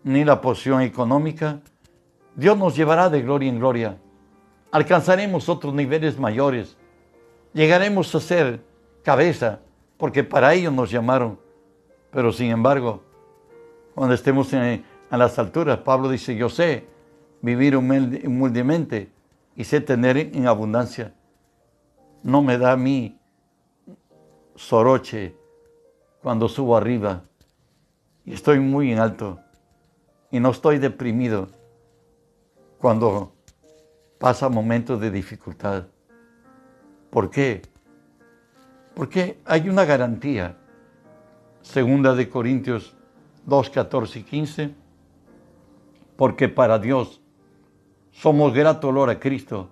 ni 0.03 0.25
la 0.25 0.41
posición 0.41 0.83
económica. 0.83 1.61
Dios 2.35 2.59
nos 2.59 2.77
llevará 2.77 3.09
de 3.09 3.23
gloria 3.23 3.49
en 3.49 3.59
gloria. 3.59 3.97
Alcanzaremos 4.73 5.49
otros 5.49 5.73
niveles 5.73 6.19
mayores. 6.19 6.77
Llegaremos 7.57 8.15
a 8.15 8.21
ser 8.21 8.61
cabeza, 9.03 9.61
porque 9.97 10.23
para 10.23 10.53
ello 10.53 10.71
nos 10.71 10.91
llamaron. 10.91 11.41
Pero 12.11 12.31
sin 12.31 12.51
embargo, 12.51 13.03
cuando 13.95 14.15
estemos 14.15 14.53
en, 14.53 14.85
a 15.09 15.17
las 15.17 15.39
alturas, 15.39 15.79
Pablo 15.79 16.11
dice, 16.11 16.37
yo 16.37 16.51
sé 16.51 16.87
vivir 17.41 17.75
humildemente 17.75 19.11
y 19.57 19.65
sé 19.65 19.81
tener 19.81 20.19
en 20.19 20.47
abundancia. 20.47 21.15
No 22.23 22.43
me 22.43 22.59
da 22.59 22.73
a 22.73 22.77
mí 22.77 23.19
soroche 24.55 25.35
cuando 26.21 26.51
subo 26.51 26.77
arriba 26.77 27.23
y 28.27 28.35
estoy 28.35 28.61
muy 28.61 28.93
en 28.93 28.99
alto 28.99 29.41
y 30.31 30.41
no 30.41 30.51
estoy 30.51 30.77
deprimido 30.77 31.49
cuando 32.79 33.33
pasa 34.19 34.51
momentos 34.51 35.01
de 35.01 35.11
dificultad. 35.11 35.87
¿Por 37.11 37.31
qué? 37.31 37.63
Porque 38.95 39.39
hay 39.45 39.69
una 39.69 39.85
garantía. 39.85 40.57
Segunda 41.63 42.15
de 42.15 42.29
Corintios 42.29 42.95
2, 43.47 43.71
14 43.71 44.19
y 44.21 44.23
15. 44.23 44.75
Porque 46.17 46.49
para 46.49 46.79
Dios 46.79 47.21
somos 48.11 48.55
grato 48.55 48.89
olor 48.89 49.11
a 49.11 49.21
Cristo 49.21 49.71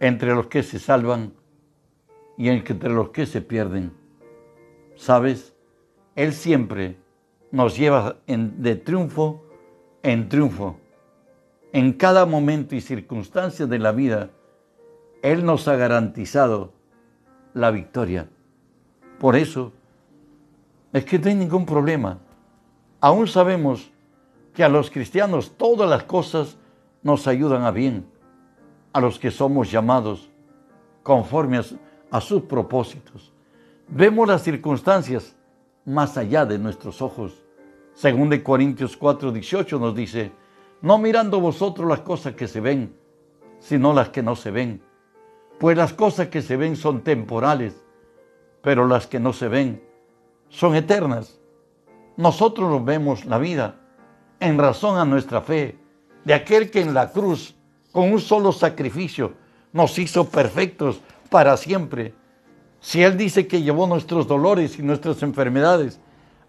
entre 0.00 0.34
los 0.34 0.46
que 0.46 0.62
se 0.62 0.78
salvan 0.78 1.32
y 2.36 2.48
entre 2.48 2.90
los 2.90 3.10
que 3.10 3.26
se 3.26 3.40
pierden. 3.40 3.92
¿Sabes? 4.94 5.54
Él 6.14 6.32
siempre 6.32 6.96
nos 7.50 7.76
lleva 7.76 8.18
de 8.26 8.76
triunfo 8.76 9.44
en 10.02 10.28
triunfo. 10.28 10.78
En 11.72 11.92
cada 11.92 12.26
momento 12.26 12.74
y 12.74 12.80
circunstancia 12.80 13.66
de 13.66 13.78
la 13.78 13.92
vida, 13.92 14.30
Él 15.22 15.44
nos 15.44 15.68
ha 15.68 15.76
garantizado 15.76 16.72
la 17.54 17.70
victoria. 17.70 18.28
Por 19.18 19.36
eso, 19.36 19.72
es 20.92 21.04
que 21.04 21.18
no 21.18 21.28
hay 21.28 21.34
ningún 21.34 21.66
problema. 21.66 22.18
Aún 23.00 23.26
sabemos 23.26 23.90
que 24.54 24.64
a 24.64 24.68
los 24.68 24.90
cristianos 24.90 25.52
todas 25.56 25.88
las 25.88 26.04
cosas 26.04 26.56
nos 27.02 27.26
ayudan 27.26 27.64
a 27.64 27.70
bien, 27.70 28.06
a 28.92 29.00
los 29.00 29.18
que 29.18 29.30
somos 29.30 29.70
llamados 29.70 30.28
conforme 31.02 31.60
a, 32.10 32.20
sus 32.20 32.42
propósitos. 32.42 33.32
Vemos 33.88 34.26
las 34.28 34.42
circunstancias 34.42 35.36
más 35.84 36.16
allá 36.16 36.44
de 36.44 36.58
nuestros 36.58 37.00
ojos. 37.00 37.44
Según 37.94 38.28
de 38.28 38.42
Corintios 38.42 38.96
4, 38.96 39.32
18 39.32 39.78
nos 39.78 39.94
dice, 39.94 40.32
no 40.82 40.98
mirando 40.98 41.40
vosotros 41.40 41.88
las 41.88 42.00
cosas 42.00 42.34
que 42.34 42.46
se 42.46 42.60
ven, 42.60 42.94
sino 43.58 43.92
las 43.92 44.10
que 44.10 44.22
no 44.22 44.36
se 44.36 44.50
ven. 44.50 44.82
Pues 45.58 45.76
las 45.76 45.92
cosas 45.92 46.28
que 46.28 46.42
se 46.42 46.56
ven 46.56 46.76
son 46.76 47.02
temporales, 47.02 47.74
pero 48.62 48.86
las 48.86 49.06
que 49.06 49.18
no 49.18 49.32
se 49.32 49.48
ven 49.48 49.82
son 50.48 50.76
eternas. 50.76 51.40
Nosotros 52.16 52.70
nos 52.70 52.84
vemos 52.84 53.24
la 53.24 53.38
vida 53.38 53.76
en 54.40 54.58
razón 54.58 54.98
a 54.98 55.04
nuestra 55.04 55.40
fe 55.40 55.76
de 56.24 56.34
aquel 56.34 56.70
que 56.70 56.80
en 56.80 56.94
la 56.94 57.10
cruz, 57.10 57.54
con 57.92 58.12
un 58.12 58.20
solo 58.20 58.52
sacrificio, 58.52 59.32
nos 59.72 59.98
hizo 59.98 60.28
perfectos 60.28 61.00
para 61.28 61.56
siempre. 61.56 62.14
Si 62.80 63.02
Él 63.02 63.16
dice 63.16 63.46
que 63.46 63.62
llevó 63.62 63.86
nuestros 63.86 64.28
dolores 64.28 64.78
y 64.78 64.82
nuestras 64.82 65.22
enfermedades, 65.22 66.00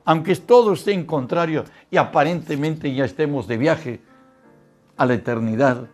aunque 0.06 0.36
todo 0.36 0.74
esté 0.74 0.94
en 0.94 1.06
contrario 1.06 1.66
y 1.90 1.98
aparentemente 1.98 2.94
ya 2.94 3.06
estemos 3.06 3.48
de 3.48 3.58
viaje 3.58 4.02
a 4.98 5.06
la 5.06 5.16
eternidad, 5.16 5.88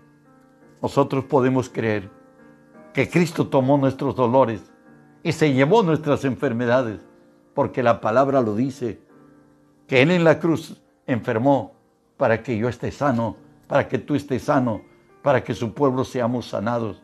nosotros 0.81 1.25
podemos 1.25 1.69
creer 1.69 2.09
que 2.95 3.07
Cristo 3.07 3.47
tomó 3.47 3.77
nuestros 3.77 4.15
dolores 4.15 4.71
y 5.21 5.33
se 5.33 5.53
llevó 5.53 5.83
nuestras 5.83 6.25
enfermedades, 6.25 7.01
porque 7.53 7.83
la 7.83 8.01
palabra 8.01 8.41
lo 8.41 8.55
dice, 8.55 8.99
que 9.85 10.01
Él 10.01 10.09
en 10.09 10.23
la 10.23 10.39
cruz 10.39 10.81
enfermó 11.05 11.75
para 12.17 12.41
que 12.41 12.57
yo 12.57 12.67
esté 12.67 12.89
sano 12.89 13.37
para 13.67 13.87
que 13.87 13.97
tú 13.97 14.15
estés 14.15 14.43
sano, 14.43 14.81
para 15.21 15.43
que 15.43 15.53
su 15.53 15.73
pueblo 15.73 16.03
seamos 16.03 16.47
sanados. 16.47 17.01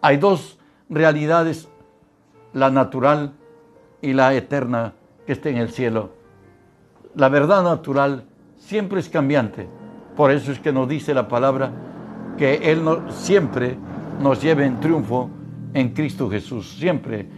Hay 0.00 0.16
dos 0.16 0.58
realidades, 0.88 1.68
la 2.52 2.70
natural 2.70 3.34
y 4.00 4.12
la 4.12 4.34
eterna 4.34 4.94
que 5.26 5.32
está 5.32 5.48
en 5.48 5.58
el 5.58 5.70
cielo. 5.70 6.10
La 7.14 7.28
verdad 7.28 7.62
natural 7.62 8.24
siempre 8.56 9.00
es 9.00 9.08
cambiante. 9.08 9.68
Por 10.16 10.30
eso 10.30 10.52
es 10.52 10.60
que 10.60 10.72
nos 10.72 10.88
dice 10.88 11.14
la 11.14 11.28
palabra 11.28 11.72
que 12.36 12.70
Él 12.70 12.84
siempre 13.10 13.76
nos 14.20 14.42
lleve 14.42 14.64
en 14.66 14.80
triunfo 14.80 15.30
en 15.74 15.90
Cristo 15.90 16.30
Jesús. 16.30 16.76
Siempre, 16.78 17.28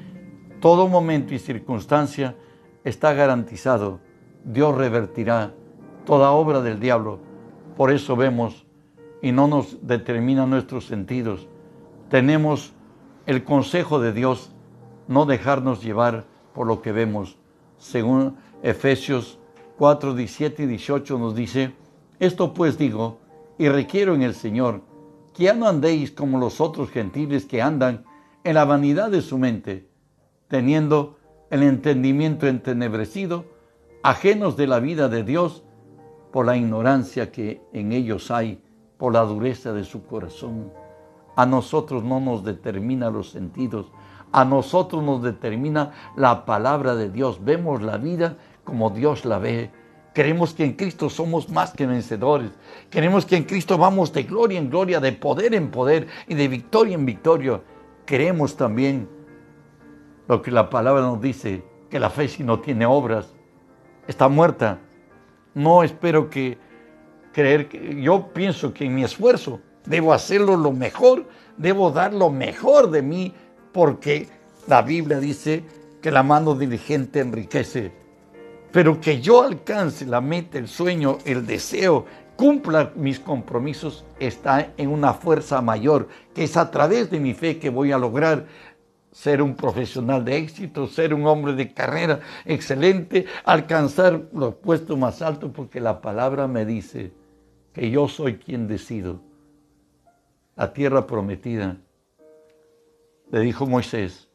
todo 0.61 0.89
momento 0.89 1.35
y 1.35 1.39
circunstancia 1.39 2.37
está 2.85 3.13
garantizado. 3.15 4.01
Dios 4.45 4.77
revertirá 4.77 5.55
toda 6.05 6.31
obra 6.31 6.61
del 6.63 6.81
diablo 6.81 7.31
por 7.81 7.91
eso 7.91 8.15
vemos 8.15 8.67
y 9.23 9.33
no 9.33 9.49
nos 9.49 9.87
determina 9.87 10.45
nuestros 10.45 10.85
sentidos. 10.85 11.49
Tenemos 12.11 12.75
el 13.25 13.43
consejo 13.43 14.01
de 14.01 14.13
Dios, 14.13 14.53
no 15.09 15.25
dejarnos 15.25 15.83
llevar 15.83 16.27
por 16.55 16.67
lo 16.67 16.83
que 16.83 16.93
vemos. 16.93 17.39
Según 17.79 18.37
Efesios 18.63 19.39
4, 19.79 20.15
17 20.15 20.65
y 20.65 20.67
18 20.67 21.19
nos 21.19 21.35
dice, 21.35 21.73
esto 22.19 22.53
pues 22.53 22.77
digo 22.77 23.19
y 23.57 23.71
requiero 23.71 24.15
en 24.15 24.21
el 24.21 24.35
Señor, 24.35 24.83
que 25.35 25.45
ya 25.45 25.55
no 25.55 25.69
andéis 25.69 26.11
como 26.11 26.39
los 26.39 26.61
otros 26.61 26.91
gentiles 26.91 27.47
que 27.47 27.63
andan 27.63 28.05
en 28.45 28.55
la 28.55 28.65
vanidad 28.65 29.11
de 29.11 29.23
su 29.23 29.39
mente, 29.39 29.89
teniendo 30.49 31.17
el 31.51 31.63
entendimiento 31.63 32.47
entenebrecido, 32.47 33.45
ajenos 34.03 34.57
de 34.57 34.67
la 34.67 34.81
vida 34.81 35.09
de 35.09 35.25
Dios, 35.25 35.65
por 36.33 36.47
la 36.47 36.57
ignorancia 36.57 37.33
que 37.33 37.63
en 37.73 37.93
ellos 37.93 38.31
hay, 38.31 38.63
por 38.99 39.13
la 39.13 39.23
dureza 39.23 39.73
de 39.73 39.85
su 39.85 40.05
corazón. 40.05 40.73
A 41.37 41.47
nosotros 41.47 42.05
no 42.05 42.21
nos 42.21 42.45
determina 42.45 43.11
los 43.11 43.31
sentidos, 43.31 43.87
a 44.33 44.45
nosotros 44.45 45.03
nos 45.03 45.23
determina 45.23 45.93
la 46.17 46.45
palabra 46.45 46.95
de 46.95 47.11
Dios. 47.11 47.43
Vemos 47.45 47.83
la 47.83 47.97
vida 47.97 48.37
como 48.65 48.91
Dios 48.91 49.25
la 49.25 49.39
ve. 49.39 49.71
Creemos 50.13 50.55
que 50.55 50.65
en 50.65 50.73
Cristo 50.73 51.09
somos 51.09 51.49
más 51.49 51.73
que 51.73 51.87
vencedores. 51.87 52.51
Queremos 52.91 53.25
que 53.25 53.37
en 53.37 53.45
Cristo 53.45 53.79
vamos 53.79 54.13
de 54.13 54.25
gloria 54.25 54.59
en 54.59 54.69
gloria, 54.69 54.99
de 54.99 55.13
poder 55.13 55.55
en 55.55 55.71
poder 55.71 56.09
y 56.27 56.35
de 56.35 56.49
victoria 56.49 56.95
en 56.95 57.07
victoria. 57.07 57.61
Creemos 58.07 58.57
también 58.57 59.09
lo 60.27 60.43
que 60.43 60.51
la 60.51 60.69
palabra 60.69 61.03
nos 61.03 61.21
dice, 61.21 61.63
que 61.89 62.01
la 62.01 62.11
fe 62.11 62.29
si 62.29 62.43
no 62.43 62.61
tiene 62.61 62.87
obras 62.87 63.35
está 64.09 64.29
muerta. 64.29 64.81
No 65.55 65.83
espero 65.83 66.29
que 66.29 66.59
creer 67.33 67.69
que 67.69 68.01
yo 68.01 68.29
pienso 68.33 68.75
que 68.75 68.87
en 68.87 68.95
mi 68.95 69.05
esfuerzo 69.05 69.61
debo 69.87 70.13
hacerlo 70.13 70.57
lo 70.57 70.73
mejor, 70.73 71.29
debo 71.57 71.91
dar 71.91 72.13
lo 72.13 72.31
mejor 72.31 72.91
de 72.91 73.03
mí, 73.03 73.35
porque 73.73 74.29
la 74.67 74.83
Biblia 74.83 75.21
dice 75.21 75.65
que 76.03 76.11
la 76.11 76.23
mano 76.23 76.55
diligente 76.55 77.21
enriquece. 77.21 78.00
Pero 78.73 79.01
que 79.01 79.21
yo 79.21 79.43
alcance 79.43 80.07
la 80.07 80.21
meta, 80.21 80.59
el 80.59 80.69
sueño, 80.69 81.19
el 81.25 81.47
deseo, 81.47 82.07
cumpla 82.37 82.93
mis 82.95 83.19
compromisos, 83.19 84.05
está 84.19 84.73
en 84.77 84.91
una 84.91 85.13
fuerza 85.13 85.61
mayor, 85.61 86.09
que 86.35 86.45
es 86.45 86.57
a 86.57 86.71
través 86.71 87.11
de 87.11 87.21
mi 87.21 87.35
fe 87.35 87.59
que 87.59 87.69
voy 87.69 87.93
a 87.93 87.99
lograr 87.99 88.47
ser 89.13 89.43
un 89.43 89.57
profesional 89.57 90.25
de 90.25 90.37
éxito, 90.37 90.87
ser 90.87 91.13
un 91.13 91.27
hombre 91.27 91.55
de 91.55 91.75
carrera 91.75 92.21
excelente, 92.45 93.27
alcanzar 93.45 94.29
los 94.33 94.55
puestos 94.55 94.97
más 94.97 95.21
altos, 95.21 95.51
porque 95.55 95.81
la 95.81 96.01
palabra 96.01 96.47
me 96.47 96.65
dice 96.65 97.13
que 97.73 97.91
yo 97.91 98.09
soy 98.09 98.39
quien 98.39 98.69
decido. 98.69 99.21
La 100.57 100.73
tierra 100.73 101.07
prometida, 101.07 101.77
le 103.31 103.41
dijo 103.41 103.67
Moisés, 103.67 104.29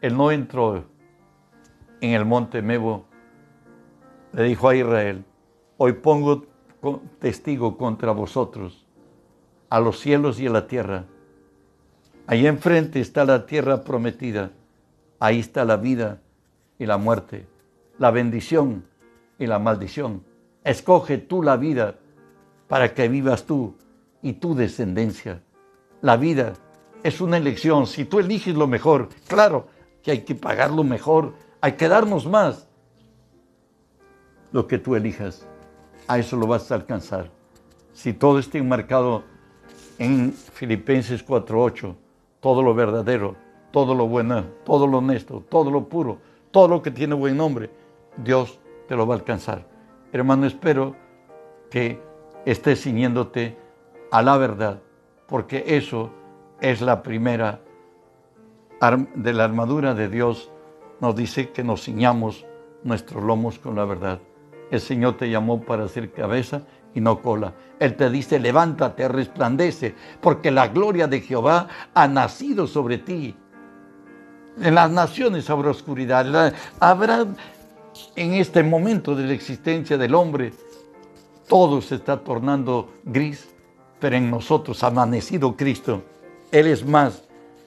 él 0.00 0.16
no 0.16 0.30
entró 0.30 0.84
en 2.00 2.10
el 2.10 2.24
monte 2.24 2.62
Mebo, 2.62 3.11
le 4.32 4.42
dijo 4.44 4.68
a 4.68 4.76
Israel, 4.76 5.24
Hoy 5.76 5.94
pongo 5.94 6.44
testigo 7.18 7.76
contra 7.76 8.12
vosotros, 8.12 8.86
a 9.68 9.80
los 9.80 9.98
cielos 9.98 10.38
y 10.38 10.46
a 10.46 10.50
la 10.50 10.66
tierra. 10.66 11.06
Ahí 12.26 12.46
enfrente 12.46 13.00
está 13.00 13.24
la 13.24 13.46
tierra 13.46 13.82
prometida. 13.82 14.52
Ahí 15.18 15.38
está 15.38 15.64
la 15.64 15.76
vida 15.76 16.20
y 16.78 16.86
la 16.86 16.98
muerte, 16.98 17.46
la 17.98 18.10
bendición 18.10 18.84
y 19.38 19.46
la 19.46 19.58
maldición. 19.58 20.24
Escoge 20.64 21.18
tú 21.18 21.42
la 21.42 21.56
vida 21.56 21.96
para 22.66 22.92
que 22.92 23.08
vivas 23.08 23.44
tú 23.44 23.76
y 24.20 24.32
tu 24.34 24.54
descendencia. 24.54 25.42
La 26.00 26.16
vida 26.16 26.54
es 27.02 27.20
una 27.20 27.36
elección. 27.36 27.86
Si 27.86 28.04
tú 28.04 28.18
eliges 28.18 28.54
lo 28.54 28.66
mejor, 28.66 29.10
claro 29.28 29.68
que 30.02 30.10
hay 30.10 30.22
que 30.22 30.34
pagar 30.34 30.70
lo 30.70 30.82
mejor, 30.84 31.34
hay 31.60 31.72
que 31.72 31.88
darnos 31.88 32.26
más. 32.26 32.68
Lo 34.52 34.66
que 34.66 34.78
tú 34.78 34.94
elijas, 34.94 35.46
a 36.06 36.18
eso 36.18 36.36
lo 36.36 36.46
vas 36.46 36.70
a 36.70 36.74
alcanzar. 36.74 37.30
Si 37.92 38.12
todo 38.12 38.38
está 38.38 38.58
enmarcado 38.58 39.24
en 39.98 40.32
Filipenses 40.32 41.24
4:8, 41.24 41.94
todo 42.40 42.62
lo 42.62 42.74
verdadero, 42.74 43.36
todo 43.70 43.94
lo 43.94 44.06
bueno, 44.06 44.44
todo 44.64 44.86
lo 44.86 44.98
honesto, 44.98 45.42
todo 45.48 45.70
lo 45.70 45.88
puro, 45.88 46.18
todo 46.50 46.68
lo 46.68 46.82
que 46.82 46.90
tiene 46.90 47.14
buen 47.14 47.36
nombre, 47.36 47.70
Dios 48.16 48.58
te 48.88 48.96
lo 48.96 49.06
va 49.06 49.14
a 49.14 49.18
alcanzar. 49.18 49.66
Hermano, 50.12 50.46
espero 50.46 50.96
que 51.70 52.00
estés 52.44 52.82
ciñéndote 52.82 53.56
a 54.10 54.22
la 54.22 54.36
verdad, 54.36 54.82
porque 55.26 55.64
eso 55.66 56.10
es 56.60 56.82
la 56.82 57.02
primera 57.02 57.60
de 59.14 59.32
la 59.32 59.44
armadura 59.44 59.94
de 59.94 60.08
Dios. 60.08 60.50
Nos 61.00 61.16
dice 61.16 61.50
que 61.50 61.64
nos 61.64 61.82
ciñamos 61.82 62.44
nuestros 62.82 63.22
lomos 63.22 63.58
con 63.58 63.76
la 63.76 63.84
verdad. 63.84 64.20
El 64.72 64.80
Señor 64.80 65.18
te 65.18 65.28
llamó 65.28 65.60
para 65.60 65.86
ser 65.86 66.10
cabeza 66.10 66.62
y 66.94 67.00
no 67.02 67.20
cola. 67.20 67.52
Él 67.78 67.94
te 67.94 68.08
dice, 68.08 68.40
levántate, 68.40 69.06
resplandece, 69.06 69.94
porque 70.22 70.50
la 70.50 70.68
gloria 70.68 71.06
de 71.06 71.20
Jehová 71.20 71.68
ha 71.92 72.08
nacido 72.08 72.66
sobre 72.66 72.96
ti. 72.96 73.36
En 74.58 74.74
las 74.74 74.90
naciones 74.90 75.50
habrá 75.50 75.70
oscuridad. 75.70 76.54
Habrá 76.80 77.26
en 78.16 78.32
este 78.32 78.62
momento 78.62 79.14
de 79.14 79.26
la 79.26 79.34
existencia 79.34 79.98
del 79.98 80.14
hombre, 80.14 80.54
todo 81.48 81.82
se 81.82 81.96
está 81.96 82.16
tornando 82.16 82.94
gris, 83.04 83.50
pero 84.00 84.16
en 84.16 84.30
nosotros 84.30 84.82
ha 84.82 84.86
amanecido 84.86 85.54
Cristo. 85.54 86.02
Él 86.50 86.66
es 86.66 86.82
más 86.86 87.24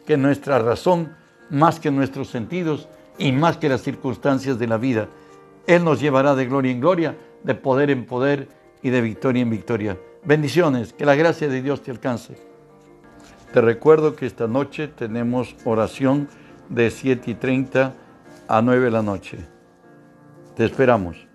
que 0.07 0.17
nuestra 0.17 0.57
razón, 0.57 1.15
más 1.51 1.79
que 1.79 1.91
nuestros 1.91 2.29
sentidos 2.29 2.87
y 3.19 3.31
más 3.31 3.57
que 3.57 3.69
las 3.69 3.83
circunstancias 3.83 4.57
de 4.57 4.65
la 4.65 4.77
vida. 4.77 5.07
Él 5.67 5.83
nos 5.83 5.99
llevará 5.99 6.35
de 6.35 6.45
gloria 6.45 6.71
en 6.71 6.79
gloria, 6.79 7.17
de 7.43 7.55
poder 7.55 7.89
en 7.89 8.05
poder 8.05 8.47
y 8.81 8.89
de 8.89 9.01
victoria 9.01 9.41
en 9.41 9.49
victoria. 9.49 9.97
Bendiciones, 10.23 10.93
que 10.93 11.05
la 11.05 11.15
gracia 11.15 11.47
de 11.47 11.61
Dios 11.61 11.81
te 11.81 11.91
alcance. 11.91 12.35
Te 13.53 13.61
recuerdo 13.61 14.15
que 14.15 14.25
esta 14.25 14.47
noche 14.47 14.87
tenemos 14.87 15.55
oración 15.65 16.27
de 16.69 16.91
7 16.91 17.31
y 17.31 17.35
30 17.35 17.93
a 18.47 18.61
9 18.61 18.85
de 18.85 18.91
la 18.91 19.01
noche. 19.01 19.37
Te 20.55 20.65
esperamos. 20.65 21.25